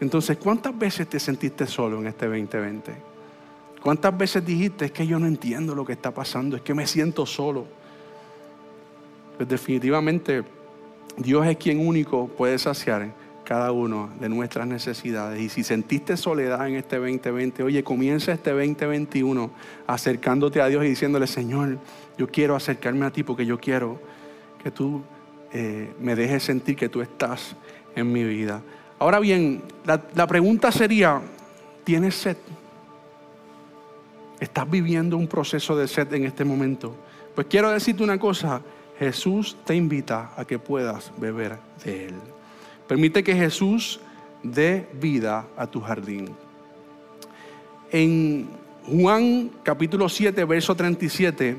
[0.00, 2.92] Entonces, ¿cuántas veces te sentiste solo en este 2020?
[3.82, 6.86] ¿Cuántas veces dijiste, es que yo no entiendo lo que está pasando, es que me
[6.86, 7.66] siento solo?
[9.36, 10.42] Pues definitivamente
[11.16, 13.08] Dios es quien único puede saciar
[13.50, 15.40] cada uno de nuestras necesidades.
[15.40, 19.50] Y si sentiste soledad en este 2020, oye, comienza este 2021
[19.88, 21.78] acercándote a Dios y diciéndole, Señor,
[22.16, 24.00] yo quiero acercarme a ti porque yo quiero
[24.62, 25.02] que tú
[25.52, 27.56] eh, me dejes sentir que tú estás
[27.96, 28.62] en mi vida.
[29.00, 31.20] Ahora bien, la, la pregunta sería,
[31.82, 32.36] ¿tienes sed?
[34.38, 36.94] ¿Estás viviendo un proceso de sed en este momento?
[37.34, 38.62] Pues quiero decirte una cosa,
[38.96, 42.14] Jesús te invita a que puedas beber de Él.
[42.90, 44.00] Permite que Jesús
[44.42, 46.28] dé vida a tu jardín.
[47.92, 48.48] En
[48.84, 51.56] Juan capítulo 7, verso 37,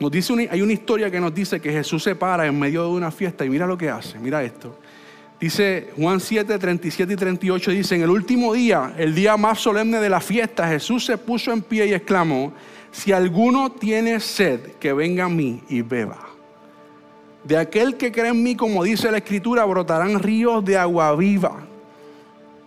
[0.00, 2.88] nos dice hay una historia que nos dice que Jesús se para en medio de
[2.88, 4.76] una fiesta y mira lo que hace, mira esto.
[5.40, 10.00] Dice Juan 7, 37 y 38, dice, en el último día, el día más solemne
[10.00, 12.52] de la fiesta, Jesús se puso en pie y exclamó,
[12.90, 16.31] si alguno tiene sed, que venga a mí y beba.
[17.44, 21.64] De aquel que cree en mí, como dice la escritura, brotarán ríos de agua viva.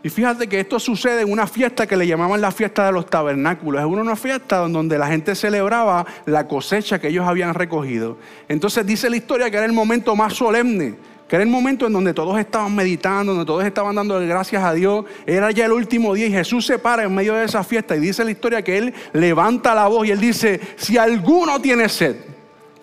[0.06, 3.08] Y fíjate que esto sucede en una fiesta que le llamaban la fiesta de los
[3.08, 3.82] tabernáculos.
[3.82, 8.18] Es una fiesta donde la gente celebraba la cosecha que ellos habían recogido.
[8.48, 10.94] Entonces dice la historia que era el momento más solemne,
[11.28, 14.74] que era el momento en donde todos estaban meditando, donde todos estaban dando gracias a
[14.74, 15.06] Dios.
[15.26, 18.00] Era ya el último día y Jesús se para en medio de esa fiesta y
[18.00, 22.18] dice la historia que él levanta la voz y él dice, si alguno tiene sed,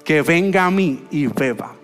[0.04, 1.81] que venga a mí y beba.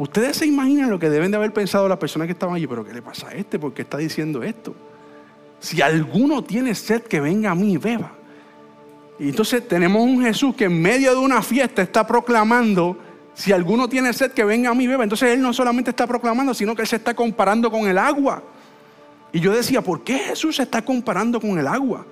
[0.00, 2.82] Ustedes se imaginan lo que deben de haber pensado las personas que estaban allí, pero
[2.82, 3.58] ¿qué le pasa a este?
[3.58, 4.74] ¿Por qué está diciendo esto?
[5.60, 8.10] Si alguno tiene sed, que venga a mí y beba.
[9.18, 12.96] Y entonces tenemos un Jesús que en medio de una fiesta está proclamando,
[13.34, 15.02] si alguno tiene sed, que venga a mí y beba.
[15.02, 18.42] Entonces Él no solamente está proclamando, sino que Él se está comparando con el agua.
[19.34, 22.06] Y yo decía, ¿por qué Jesús se está comparando con el agua?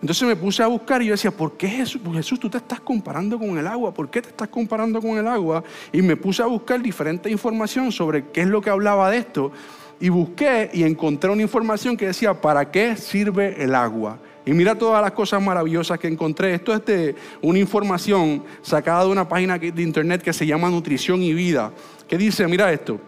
[0.00, 2.00] Entonces me puse a buscar y yo decía, ¿por qué Jesús?
[2.02, 3.92] Pues Jesús, tú te estás comparando con el agua.
[3.92, 5.62] ¿Por qué te estás comparando con el agua?
[5.92, 9.52] Y me puse a buscar diferente información sobre qué es lo que hablaba de esto.
[10.00, 14.18] Y busqué y encontré una información que decía, ¿para qué sirve el agua?
[14.46, 16.54] Y mira todas las cosas maravillosas que encontré.
[16.54, 21.22] Esto es de una información sacada de una página de internet que se llama Nutrición
[21.22, 21.72] y Vida,
[22.08, 22.98] que dice, mira esto,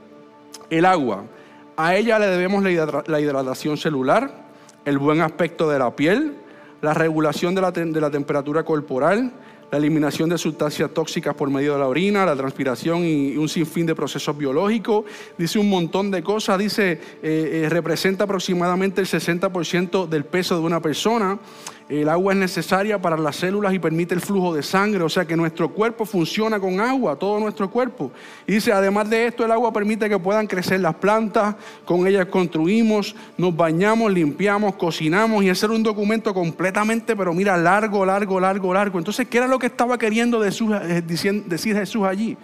[0.69, 1.25] el agua,
[1.75, 4.45] a ella le debemos la hidratación celular,
[4.85, 6.37] el buen aspecto de la piel,
[6.83, 9.33] la regulación de la, temperatura corporal,
[9.71, 13.87] la eliminación de sustancias tóxicas por medio de la orina, la transpiración y un sinfín
[13.87, 15.05] de procesos biológicos.
[15.38, 20.62] Dice un montón de cosas, dice, eh, eh, representa aproximadamente el 60% del peso de
[20.62, 21.38] una persona.
[22.01, 25.27] El agua es necesaria para las células y permite el flujo de sangre, o sea
[25.27, 28.11] que nuestro cuerpo funciona con agua, todo nuestro cuerpo.
[28.47, 32.25] Y dice, además de esto, el agua permite que puedan crecer las plantas, con ellas
[32.29, 38.73] construimos, nos bañamos, limpiamos, cocinamos y era un documento completamente, pero mira, largo, largo, largo,
[38.73, 38.99] largo.
[38.99, 42.39] Entonces, ¿qué era lo que estaba queriendo eh, decir Jesús allí?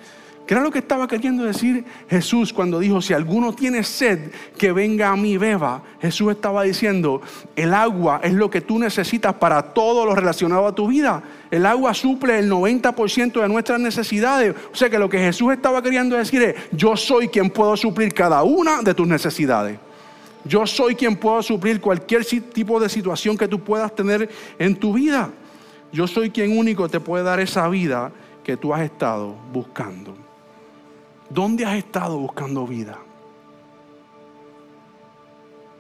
[0.49, 4.73] ¿Qué era lo que estaba queriendo decir Jesús cuando dijo, si alguno tiene sed, que
[4.73, 5.83] venga a mí beba?
[6.01, 7.21] Jesús estaba diciendo,
[7.55, 11.23] el agua es lo que tú necesitas para todo lo relacionado a tu vida.
[11.51, 14.55] El agua suple el 90% de nuestras necesidades.
[14.73, 18.15] O sea que lo que Jesús estaba queriendo decir es, yo soy quien puedo suplir
[18.15, 19.79] cada una de tus necesidades.
[20.47, 24.95] Yo soy quien puedo suplir cualquier tipo de situación que tú puedas tener en tu
[24.95, 25.29] vida.
[25.93, 28.11] Yo soy quien único te puede dar esa vida
[28.43, 30.28] que tú has estado buscando.
[31.31, 32.99] ¿Dónde has estado buscando vida?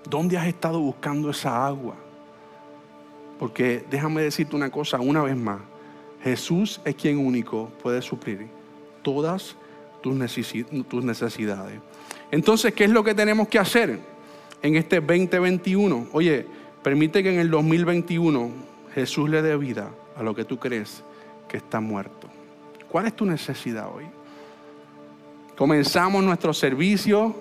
[0.08, 1.96] ¿Dónde has estado buscando esa agua?
[3.38, 5.60] Porque déjame decirte una cosa una vez más.
[6.22, 8.48] Jesús es quien único puede suplir
[9.02, 9.56] todas
[10.02, 11.80] tus necesidades.
[12.30, 13.98] Entonces, ¿qué es lo que tenemos que hacer
[14.60, 16.08] en este 2021?
[16.12, 16.46] Oye,
[16.82, 18.50] permite que en el 2021
[18.94, 21.02] Jesús le dé vida a lo que tú crees
[21.48, 22.28] que está muerto.
[22.90, 24.17] ¿Cuál es tu necesidad hoy?
[25.58, 27.34] Comenzamos nuestro servicio,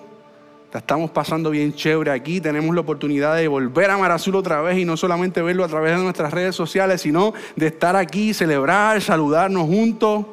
[0.72, 4.76] la estamos pasando bien chévere aquí, tenemos la oportunidad de volver a Marazul otra vez
[4.76, 9.00] y no solamente verlo a través de nuestras redes sociales, sino de estar aquí, celebrar,
[9.00, 10.26] saludarnos juntos.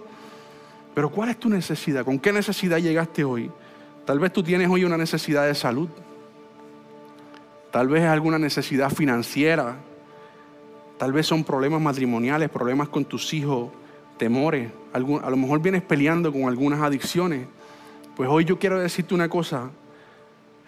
[0.95, 2.03] Pero ¿cuál es tu necesidad?
[2.03, 3.51] ¿Con qué necesidad llegaste hoy?
[4.03, 5.89] Tal vez tú tienes hoy una necesidad de salud.
[7.69, 9.75] Tal vez es alguna necesidad financiera.
[10.97, 13.69] Tal vez son problemas matrimoniales, problemas con tus hijos,
[14.17, 14.71] temores.
[14.91, 17.45] A lo mejor vienes peleando con algunas adicciones.
[18.15, 19.69] Pues hoy yo quiero decirte una cosa.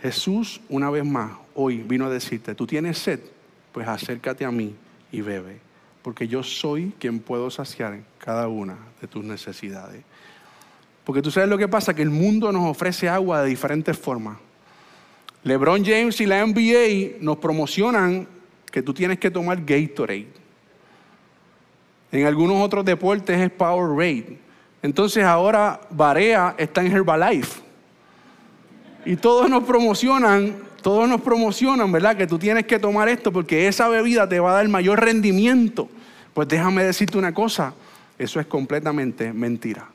[0.01, 3.21] Jesús, una vez más, hoy vino a decirte, tú tienes sed,
[3.71, 4.75] pues acércate a mí
[5.12, 5.60] y bebe,
[6.01, 10.03] porque yo soy quien puedo saciar cada una de tus necesidades.
[11.05, 14.38] Porque tú sabes lo que pasa, que el mundo nos ofrece agua de diferentes formas.
[15.43, 18.27] LeBron James y la NBA nos promocionan
[18.69, 20.27] que tú tienes que tomar Gatorade.
[22.12, 24.46] En algunos otros deportes es Powerade.
[24.82, 27.62] Entonces ahora Barea está en Herbalife.
[29.06, 32.16] Y todos nos promocionan, todos nos promocionan, ¿verdad?
[32.16, 35.90] Que tú tienes que tomar esto porque esa bebida te va a dar mayor rendimiento.
[36.34, 37.74] Pues déjame decirte una cosa,
[38.18, 39.88] eso es completamente mentira.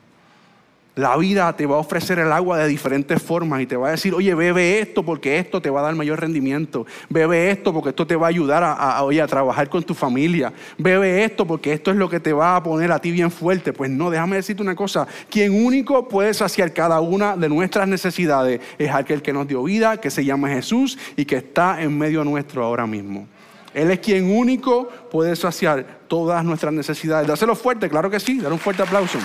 [0.95, 3.91] La vida te va a ofrecer el agua de diferentes formas y te va a
[3.91, 6.85] decir, oye, bebe esto porque esto te va a dar mayor rendimiento.
[7.09, 10.53] Bebe esto porque esto te va a ayudar a, a, trabajar con tu familia.
[10.77, 13.73] Bebe esto porque esto es lo que te va a poner a ti bien fuerte.
[13.73, 15.07] Pues no, déjame decirte una cosa.
[15.31, 19.97] Quien único puede saciar cada una de nuestras necesidades es aquel que nos dio vida,
[19.97, 23.27] que se llama Jesús y que está en medio nuestro ahora mismo.
[23.73, 27.27] Él es quien único puede saciar todas nuestras necesidades.
[27.27, 28.39] Dáselo fuerte, claro que sí.
[28.39, 29.17] Dar un fuerte aplauso.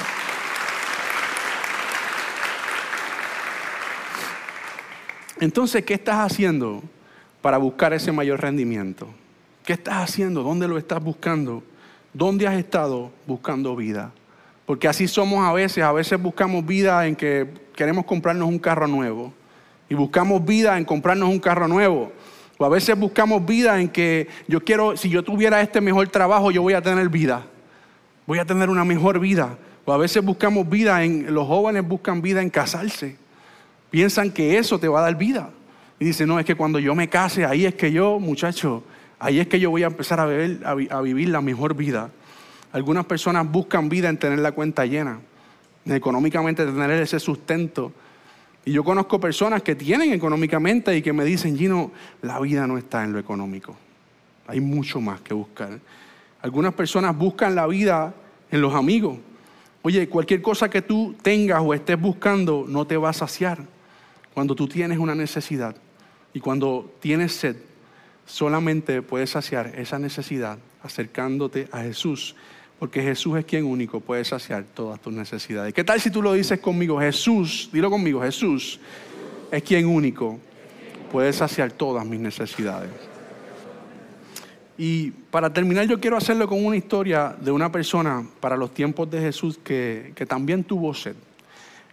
[5.40, 6.82] Entonces, ¿qué estás haciendo
[7.40, 9.08] para buscar ese mayor rendimiento?
[9.64, 10.42] ¿Qué estás haciendo?
[10.42, 11.62] ¿Dónde lo estás buscando?
[12.12, 14.12] ¿Dónde has estado buscando vida?
[14.66, 15.84] Porque así somos a veces.
[15.84, 19.32] A veces buscamos vida en que queremos comprarnos un carro nuevo.
[19.88, 22.12] Y buscamos vida en comprarnos un carro nuevo.
[22.58, 26.50] O a veces buscamos vida en que yo quiero, si yo tuviera este mejor trabajo,
[26.50, 27.46] yo voy a tener vida.
[28.26, 29.56] Voy a tener una mejor vida.
[29.84, 33.16] O a veces buscamos vida en, los jóvenes buscan vida en casarse.
[33.90, 35.50] Piensan que eso te va a dar vida.
[35.98, 38.84] Y dicen, no, es que cuando yo me case, ahí es que yo, muchacho,
[39.18, 42.10] ahí es que yo voy a empezar a, a, vivir la mejor vida.
[42.72, 45.18] Algunas personas buscan vida en tener la cuenta llena,
[45.86, 47.92] económicamente tener ese sustento.
[48.64, 51.90] Y yo conozco personas que tienen económicamente y que me dicen, Gino,
[52.22, 53.74] la vida no está en lo económico.
[54.46, 55.80] Hay mucho más que buscar.
[56.42, 58.14] Algunas personas buscan la vida
[58.50, 59.18] en los amigos.
[59.82, 63.77] Oye, cualquier cosa que tú tengas o estés buscando no te va a saciar
[64.38, 65.74] cuando tú tienes una necesidad
[66.32, 67.56] y cuando tienes sed,
[68.24, 72.36] solamente puedes saciar esa necesidad acercándote a Jesús,
[72.78, 75.74] porque Jesús es quien único puede saciar todas tus necesidades.
[75.74, 77.00] ¿Qué tal si tú lo dices conmigo?
[77.00, 78.78] Jesús, dilo conmigo, Jesús
[79.50, 80.38] es quien único
[81.10, 82.92] puede saciar todas mis necesidades.
[84.78, 89.10] Y para terminar yo quiero hacerlo con una historia de una persona para los tiempos
[89.10, 91.16] de Jesús que, que también tuvo sed.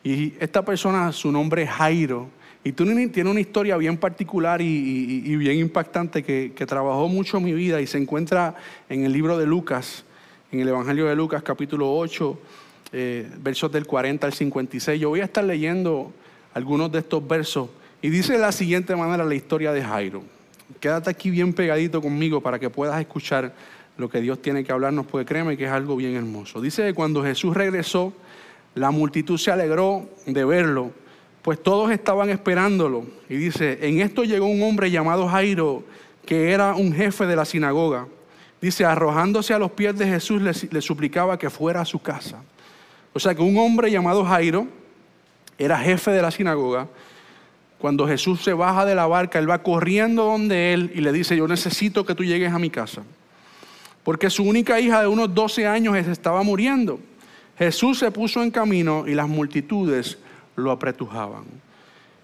[0.06, 2.30] Y esta persona, su nombre es Jairo,
[2.68, 7.86] y tiene una historia bien particular y, bien impactante que, trabajó mucho mi vida y
[7.86, 8.56] se encuentra
[8.90, 10.04] en el libro de Lucas,
[10.52, 12.40] en el Evangelio de Lucas capítulo 8,
[12.92, 15.00] eh, versos del 40 al 56.
[15.00, 16.12] Yo voy a estar leyendo
[16.56, 17.70] algunos de estos versos
[18.02, 20.24] y dice de la siguiente manera la historia de Jairo.
[20.80, 23.54] Quédate aquí bien pegadito conmigo para que puedas escuchar
[23.96, 26.60] lo que Dios tiene que hablarnos, porque créeme que es algo bien hermoso.
[26.60, 28.12] Dice que cuando Jesús regresó,
[28.74, 31.05] la multitud se alegró de verlo,
[31.46, 33.06] pues todos estaban esperándolo.
[33.30, 35.84] Y dice, en esto llegó un hombre llamado Jairo,
[36.26, 38.08] que era un jefe de la sinagoga.
[38.60, 42.42] Dice, arrojándose a los pies de Jesús, le, le suplicaba que fuera a su casa.
[43.14, 44.68] O sea que un hombre llamado Jairo
[45.60, 46.88] era jefe de la sinagoga.
[47.78, 51.38] Cuando Jesús se baja de la barca, él va corriendo donde él y le dice,
[51.38, 53.04] yo necesito que tú llegues a mi casa.
[54.04, 57.00] Porque su única hija de unos 12 años estaba muriendo.
[57.56, 60.18] Jesús se puso en camino y las multitudes
[60.56, 61.44] lo apretujaban.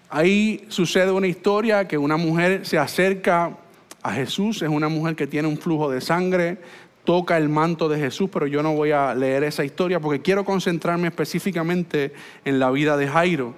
[0.08, 3.56] Ahí sucede una historia que una mujer se acerca
[4.02, 6.58] a Jesús, es una mujer que tiene un flujo de sangre,
[7.04, 10.44] toca el manto de Jesús, pero yo no voy a leer esa historia porque quiero
[10.44, 12.12] concentrarme específicamente
[12.44, 13.54] en la vida de Jairo.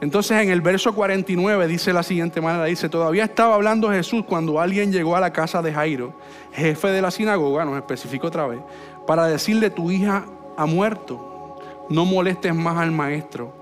[0.00, 4.60] Entonces en el verso 49 dice la siguiente manera, dice, todavía estaba hablando Jesús cuando
[4.60, 6.14] alguien llegó a la casa de Jairo,
[6.52, 8.60] jefe de la sinagoga, nos especifico otra vez,
[9.06, 11.58] para decirle, tu hija ha muerto,
[11.90, 13.57] no molestes más al maestro.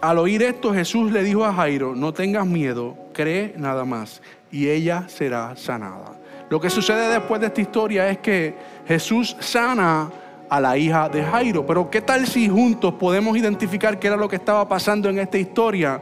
[0.00, 4.68] Al oír esto Jesús le dijo a Jairo, no tengas miedo, cree nada más y
[4.68, 6.12] ella será sanada.
[6.50, 8.54] Lo que sucede después de esta historia es que
[8.86, 10.08] Jesús sana
[10.48, 11.66] a la hija de Jairo.
[11.66, 15.36] Pero ¿qué tal si juntos podemos identificar qué era lo que estaba pasando en esta
[15.36, 16.00] historia?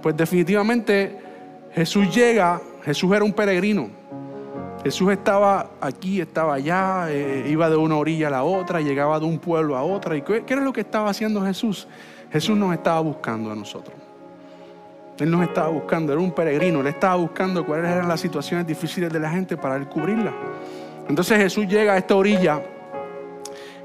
[0.00, 1.18] Pues definitivamente
[1.72, 3.90] Jesús llega, Jesús era un peregrino.
[4.84, 9.26] Jesús estaba aquí, estaba allá, eh, iba de una orilla a la otra, llegaba de
[9.26, 10.16] un pueblo a otra.
[10.16, 11.88] ¿Y qué, qué era lo que estaba haciendo Jesús?
[12.34, 13.94] Jesús nos estaba buscando a nosotros.
[15.20, 19.12] Él nos estaba buscando, era un peregrino, él estaba buscando cuáles eran las situaciones difíciles
[19.12, 20.34] de la gente para él cubrirlas.
[21.08, 22.60] Entonces Jesús llega a esta orilla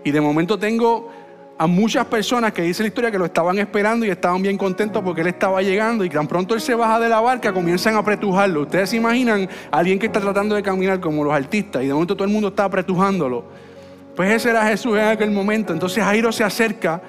[0.03, 1.11] y de momento tengo
[1.59, 5.03] a muchas personas que dice la historia que lo estaban esperando y estaban bien contentos
[5.03, 7.99] porque él estaba llegando y tan pronto él se baja de la barca comienzan a
[7.99, 8.61] apretujarlo.
[8.61, 11.93] Ustedes se imaginan a alguien que está tratando de caminar como los artistas y de
[11.93, 13.43] momento todo el mundo está apretujándolo.
[14.15, 15.71] Pues ese era Jesús en aquel momento.
[15.71, 16.99] Entonces Jairo se acerca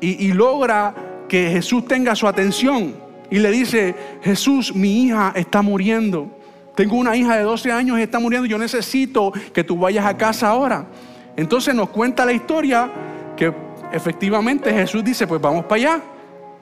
[0.00, 0.94] y, logra
[1.28, 2.94] que Jesús tenga su atención
[3.30, 6.28] y le dice, Jesús, mi hija está muriendo.
[6.74, 8.46] Tengo una hija de 12 años y está muriendo.
[8.46, 10.86] Yo necesito que tú vayas a casa ahora.
[11.36, 12.90] Entonces nos cuenta la historia
[13.36, 13.52] que
[13.92, 16.00] efectivamente Jesús dice, pues vamos para allá.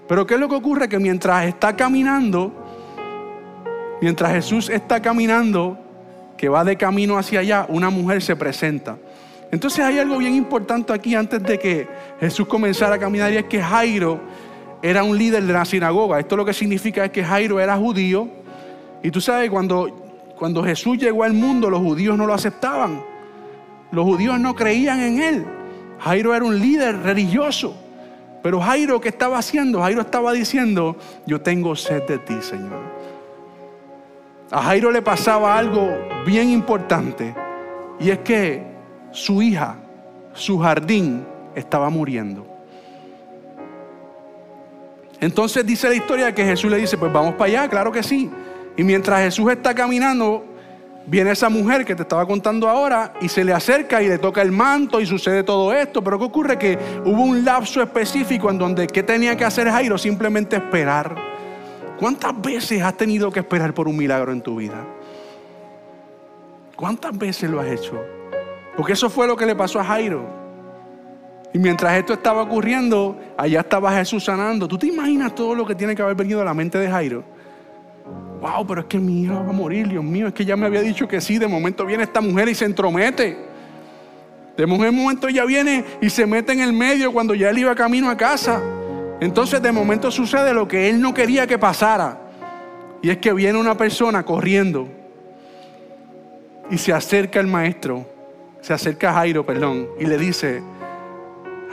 [0.07, 0.89] Pero ¿qué es lo que ocurre?
[0.89, 2.53] Que mientras está caminando,
[4.01, 5.79] mientras Jesús está caminando,
[6.37, 8.97] que va de camino hacia allá, una mujer se presenta.
[9.51, 11.89] Entonces hay algo bien importante aquí antes de que
[12.21, 14.21] Jesús comenzara a caminar y es que Jairo
[14.83, 16.21] era un líder de la sinagoga.
[16.21, 18.29] Esto lo que significa es que Jairo era judío.
[19.03, 23.03] Y tú sabes, cuando, cuando Jesús llegó al mundo, los judíos no lo aceptaban.
[23.91, 25.47] Los judíos no creían en él.
[26.01, 27.75] Jairo era un líder religioso.
[28.43, 29.81] Pero Jairo, ¿qué estaba haciendo?
[29.81, 30.97] Jairo estaba diciendo,
[31.27, 32.81] yo tengo sed de ti, Señor.
[34.51, 35.91] A Jairo le pasaba algo
[36.25, 37.35] bien importante.
[37.99, 38.78] Y es que
[39.13, 39.77] su hija,
[40.35, 42.47] su jardín, estaba muriendo.
[45.21, 48.31] Entonces dice la historia que Jesús le dice, pues vamos para allá, claro que sí.
[48.77, 50.45] Y mientras Jesús está caminando,
[51.07, 54.43] viene esa mujer que te estaba contando ahora y se le acerca y le toca
[54.43, 56.03] el manto y sucede todo esto.
[56.05, 56.59] Pero ¿qué ocurre?
[56.59, 59.99] Que hubo un lapso específico en donde ¿qué tenía que hacer Jairo?
[59.99, 61.17] Simplemente esperar.
[61.99, 64.85] ¿Cuántas veces has tenido que esperar por un milagro en tu vida?
[66.77, 68.18] ¿Cuántas veces lo has hecho?
[68.79, 70.25] Porque eso fue lo que le pasó a Jairo.
[71.53, 74.69] Y mientras esto estaba ocurriendo, allá estaba Jesús sanando.
[74.69, 77.25] ¿Tú te imaginas todo lo que tiene que haber venido a la mente de Jairo?
[78.41, 80.67] Wow, pero es que mi hija va a morir, Dios mío, es que ya me
[80.67, 81.39] había dicho que sí.
[81.39, 83.37] De momento viene esta mujer y se entromete.
[84.57, 88.09] De momento ella viene y se mete en el medio cuando ya él iba camino
[88.09, 88.63] a casa.
[89.19, 92.17] Entonces de momento sucede lo que él no quería que pasara.
[93.03, 94.87] Y es que viene una persona corriendo
[96.71, 98.18] y se acerca al maestro,
[98.61, 100.63] se acerca a Jairo, perdón, y le dice,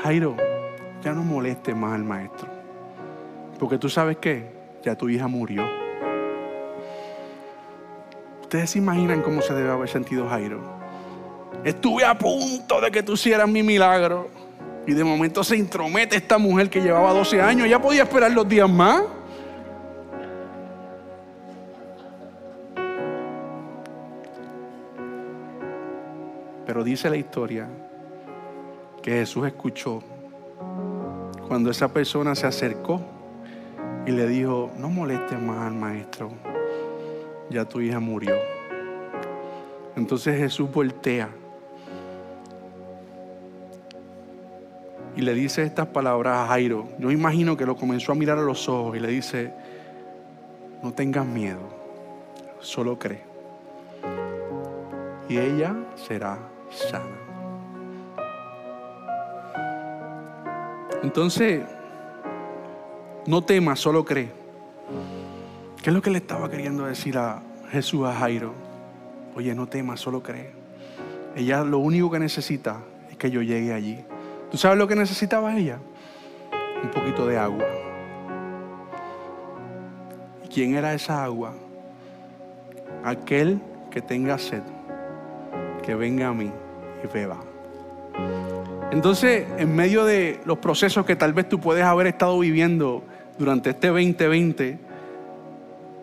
[0.04, 0.36] Jairo,
[1.04, 2.48] ya no moleste más al maestro.
[3.60, 4.52] Porque tú sabes qué,
[4.84, 5.64] ya tu hija murió.
[8.42, 10.62] Ustedes se imaginan cómo se debe haber sentido Jairo.
[11.64, 14.30] Estuve a punto de que tú hicieras mi milagro.
[14.88, 17.68] Y de momento se intromete esta mujer que llevaba 12 años.
[17.68, 19.02] Ya podía esperar los días más.
[26.66, 27.68] Pero dice la historia
[29.02, 30.02] que Jesús escuchó
[31.48, 33.02] cuando esa persona se acercó
[34.08, 36.32] y le dijo, no molestes más al maestro,
[37.50, 38.34] ya tu hija murió.
[39.96, 41.30] Entonces Jesús voltea
[45.16, 46.88] y le dice estas palabras a Jairo.
[47.00, 49.54] Yo imagino que lo comenzó a mirar a los ojos y le dice,
[50.82, 51.62] no tengas miedo,
[52.60, 53.22] solo cree.
[55.30, 56.38] Y ella será
[56.76, 57.26] sana.
[61.04, 61.64] Entonces,
[63.28, 64.32] no temas, solo cree.
[65.82, 68.54] ¿Qué es lo que le estaba queriendo decir a Jesús a Jairo?
[69.36, 70.52] Oye, no temas, solo cree.
[71.36, 74.04] Ella lo único que necesita es que yo llegue allí.
[74.50, 75.78] ¿Tú sabes lo que necesitaba ella?
[76.84, 77.66] Un poquito de agua.
[80.44, 81.54] ¿Y quién era esa agua?
[83.04, 83.62] Aquel
[83.92, 84.64] que tenga sed,
[85.84, 86.52] que venga a mí
[87.06, 87.38] y beba.
[88.92, 93.04] Entonces, en medio de los procesos que tal vez tú puedes haber estado viviendo
[93.38, 94.80] durante este 2020,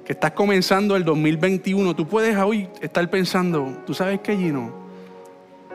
[0.05, 4.73] que estás comenzando el 2021, tú puedes hoy estar pensando, tú sabes que Gino,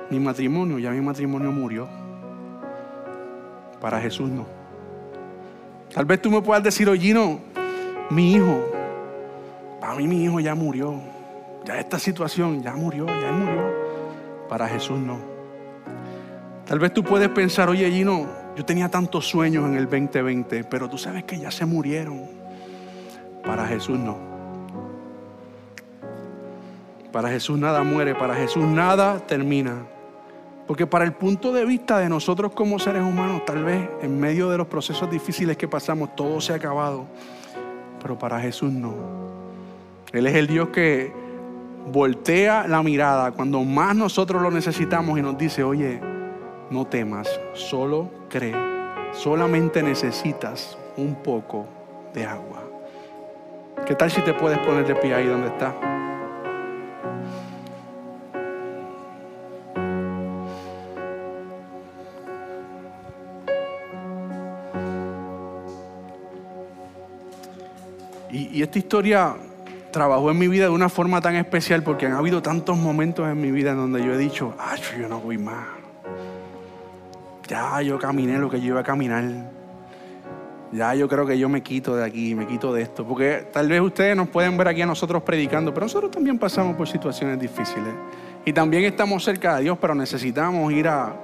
[0.10, 1.88] mi matrimonio, ya mi matrimonio murió.
[3.82, 4.46] Para Jesús no.
[5.94, 7.40] Tal vez tú me puedas decir, oye, Gino,
[8.10, 8.66] mi hijo,
[9.80, 10.96] para mí mi hijo ya murió.
[11.66, 13.87] Ya esta situación ya murió, ya murió.
[14.50, 15.20] Para Jesús no.
[16.66, 20.90] Tal vez tú puedes pensar, oye Gino, yo tenía tantos sueños en el 2020, pero
[20.90, 22.24] tú sabes que ya se murieron.
[23.46, 24.18] Para Jesús no.
[27.12, 29.86] Para Jesús nada muere, para Jesús nada termina.
[30.68, 34.50] Porque para el punto de vista de nosotros como seres humanos, tal vez en medio
[34.50, 37.06] de los procesos difíciles que pasamos, todo se ha acabado.
[38.02, 38.94] Pero para Jesús no.
[40.12, 41.14] Él es el Dios que
[41.92, 46.00] voltea la mirada cuando más nosotros lo necesitamos y nos dice, oye,
[46.70, 48.56] no temas, solo cree.
[49.14, 51.66] Solamente necesitas un poco
[52.14, 52.64] de agua.
[53.86, 55.74] ¿Qué tal si te puedes poner de pie ahí donde estás?
[68.30, 69.36] Y, esta historia
[69.98, 73.42] trabajó en mi vida de una forma tan especial porque han habido tantos momentos en
[73.42, 75.66] mi vida en donde yo he dicho, ay, yo no voy más.
[77.48, 79.24] Ya yo caminé lo que yo iba a caminar.
[80.72, 83.08] Ya yo creo que yo me quito de aquí, me quito de esto.
[83.08, 86.76] Porque tal vez ustedes nos pueden ver aquí a nosotros predicando, pero nosotros también pasamos
[86.76, 87.92] por situaciones difíciles.
[88.46, 91.16] Y también estamos cerca de Dios, pero necesitamos ir a,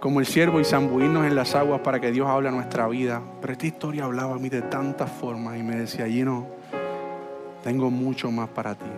[0.00, 3.20] como el siervo y zambuirnos en las aguas para que Dios hable a nuestra vida.
[3.42, 6.59] Pero esta historia hablaba a mí de tantas formas y me decía, no
[7.62, 8.90] tengo mucho más para ti.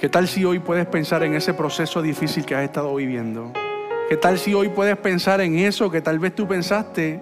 [0.00, 3.52] ¿Qué tal si hoy puedes pensar en ese proceso difícil que has estado viviendo?
[4.08, 7.20] ¿Qué tal si hoy puedes pensar en eso que tal vez tú pensaste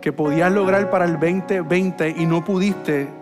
[0.00, 3.21] que podías lograr para el 2020 y no pudiste?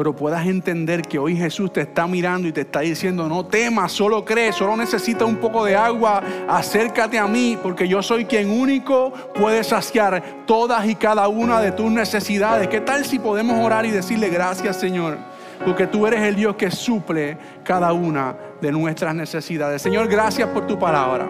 [0.00, 3.92] Pero puedas entender que hoy Jesús te está mirando y te está diciendo, no temas,
[3.92, 8.48] solo crees, solo necesitas un poco de agua, acércate a mí, porque yo soy quien
[8.48, 12.68] único puede saciar todas y cada una de tus necesidades.
[12.68, 15.18] ¿Qué tal si podemos orar y decirle gracias Señor?
[15.66, 19.82] Porque tú eres el Dios que suple cada una de nuestras necesidades.
[19.82, 21.26] Señor, gracias por tu palabra.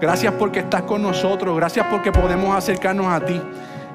[0.00, 1.54] Gracias porque estás con nosotros.
[1.54, 3.38] Gracias porque podemos acercarnos a ti.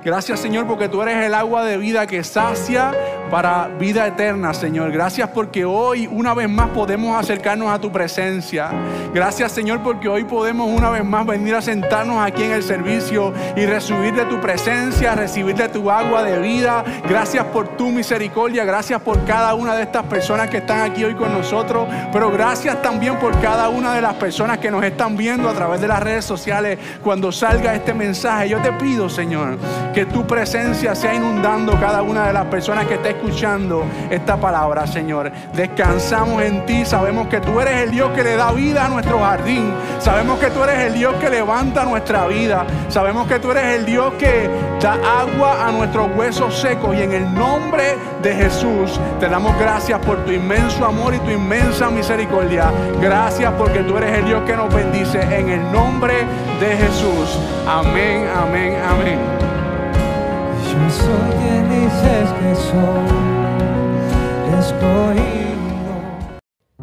[0.03, 2.93] Gracias Señor porque tú eres el agua de vida que sacia
[3.31, 4.91] para vida eterna, Señor.
[4.91, 8.69] Gracias porque hoy una vez más podemos acercarnos a tu presencia.
[9.13, 13.33] Gracias, Señor, porque hoy podemos una vez más venir a sentarnos aquí en el servicio
[13.55, 16.83] y recibir de tu presencia, recibir de tu agua de vida.
[17.07, 21.15] Gracias por tu misericordia, gracias por cada una de estas personas que están aquí hoy
[21.15, 25.47] con nosotros, pero gracias también por cada una de las personas que nos están viendo
[25.47, 28.49] a través de las redes sociales cuando salga este mensaje.
[28.49, 29.57] Yo te pido, Señor,
[29.93, 34.87] que tu presencia sea inundando cada una de las personas que estén escuchando esta palabra,
[34.87, 35.31] Señor.
[35.53, 39.19] Descansamos en ti, sabemos que tú eres el Dios que le da vida a nuestro
[39.19, 39.73] jardín.
[39.99, 42.65] Sabemos que tú eres el Dios que levanta nuestra vida.
[42.89, 46.95] Sabemos que tú eres el Dios que da agua a nuestros huesos secos.
[46.95, 51.31] Y en el nombre de Jesús te damos gracias por tu inmenso amor y tu
[51.31, 52.71] inmensa misericordia.
[53.01, 55.21] Gracias porque tú eres el Dios que nos bendice.
[55.21, 56.13] En el nombre
[56.59, 57.39] de Jesús.
[57.67, 59.40] Amén, amén, amén.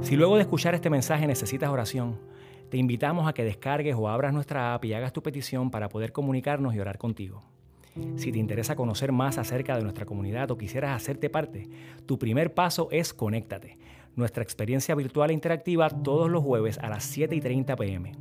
[0.03, 2.19] Si luego de escuchar este mensaje necesitas oración,
[2.71, 6.13] te invitamos a que descargues o abras nuestra app y hagas tu petición para poder
[6.13, 7.43] comunicarnos y orar contigo.
[8.17, 11.69] Si te interesa conocer más acerca de nuestra comunidad o quisieras hacerte parte,
[12.07, 13.79] tu primer paso es conéctate.
[14.17, 18.13] Nuestra experiencia virtual e interactiva todos los jueves a las 7 y 30 pm.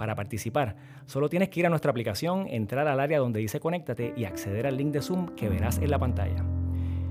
[0.00, 4.14] Para participar, solo tienes que ir a nuestra aplicación, entrar al área donde dice conéctate
[4.16, 6.42] y acceder al link de Zoom que verás en la pantalla.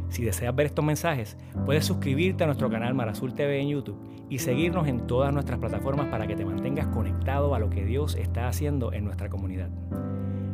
[0.10, 1.38] Si deseas ver estos mensajes,
[1.68, 6.08] puedes suscribirte a nuestro canal Marazul TV en YouTube y seguirnos en todas nuestras plataformas
[6.08, 9.70] para que te mantengas conectado a lo que Dios está haciendo en nuestra comunidad.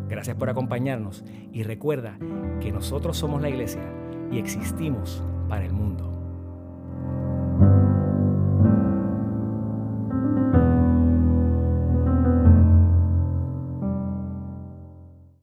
[0.10, 1.24] Gracias por acompañarnos
[1.54, 2.18] y recuerda
[2.60, 3.90] que nosotros somos la iglesia
[4.30, 6.15] y existimos para el mundo.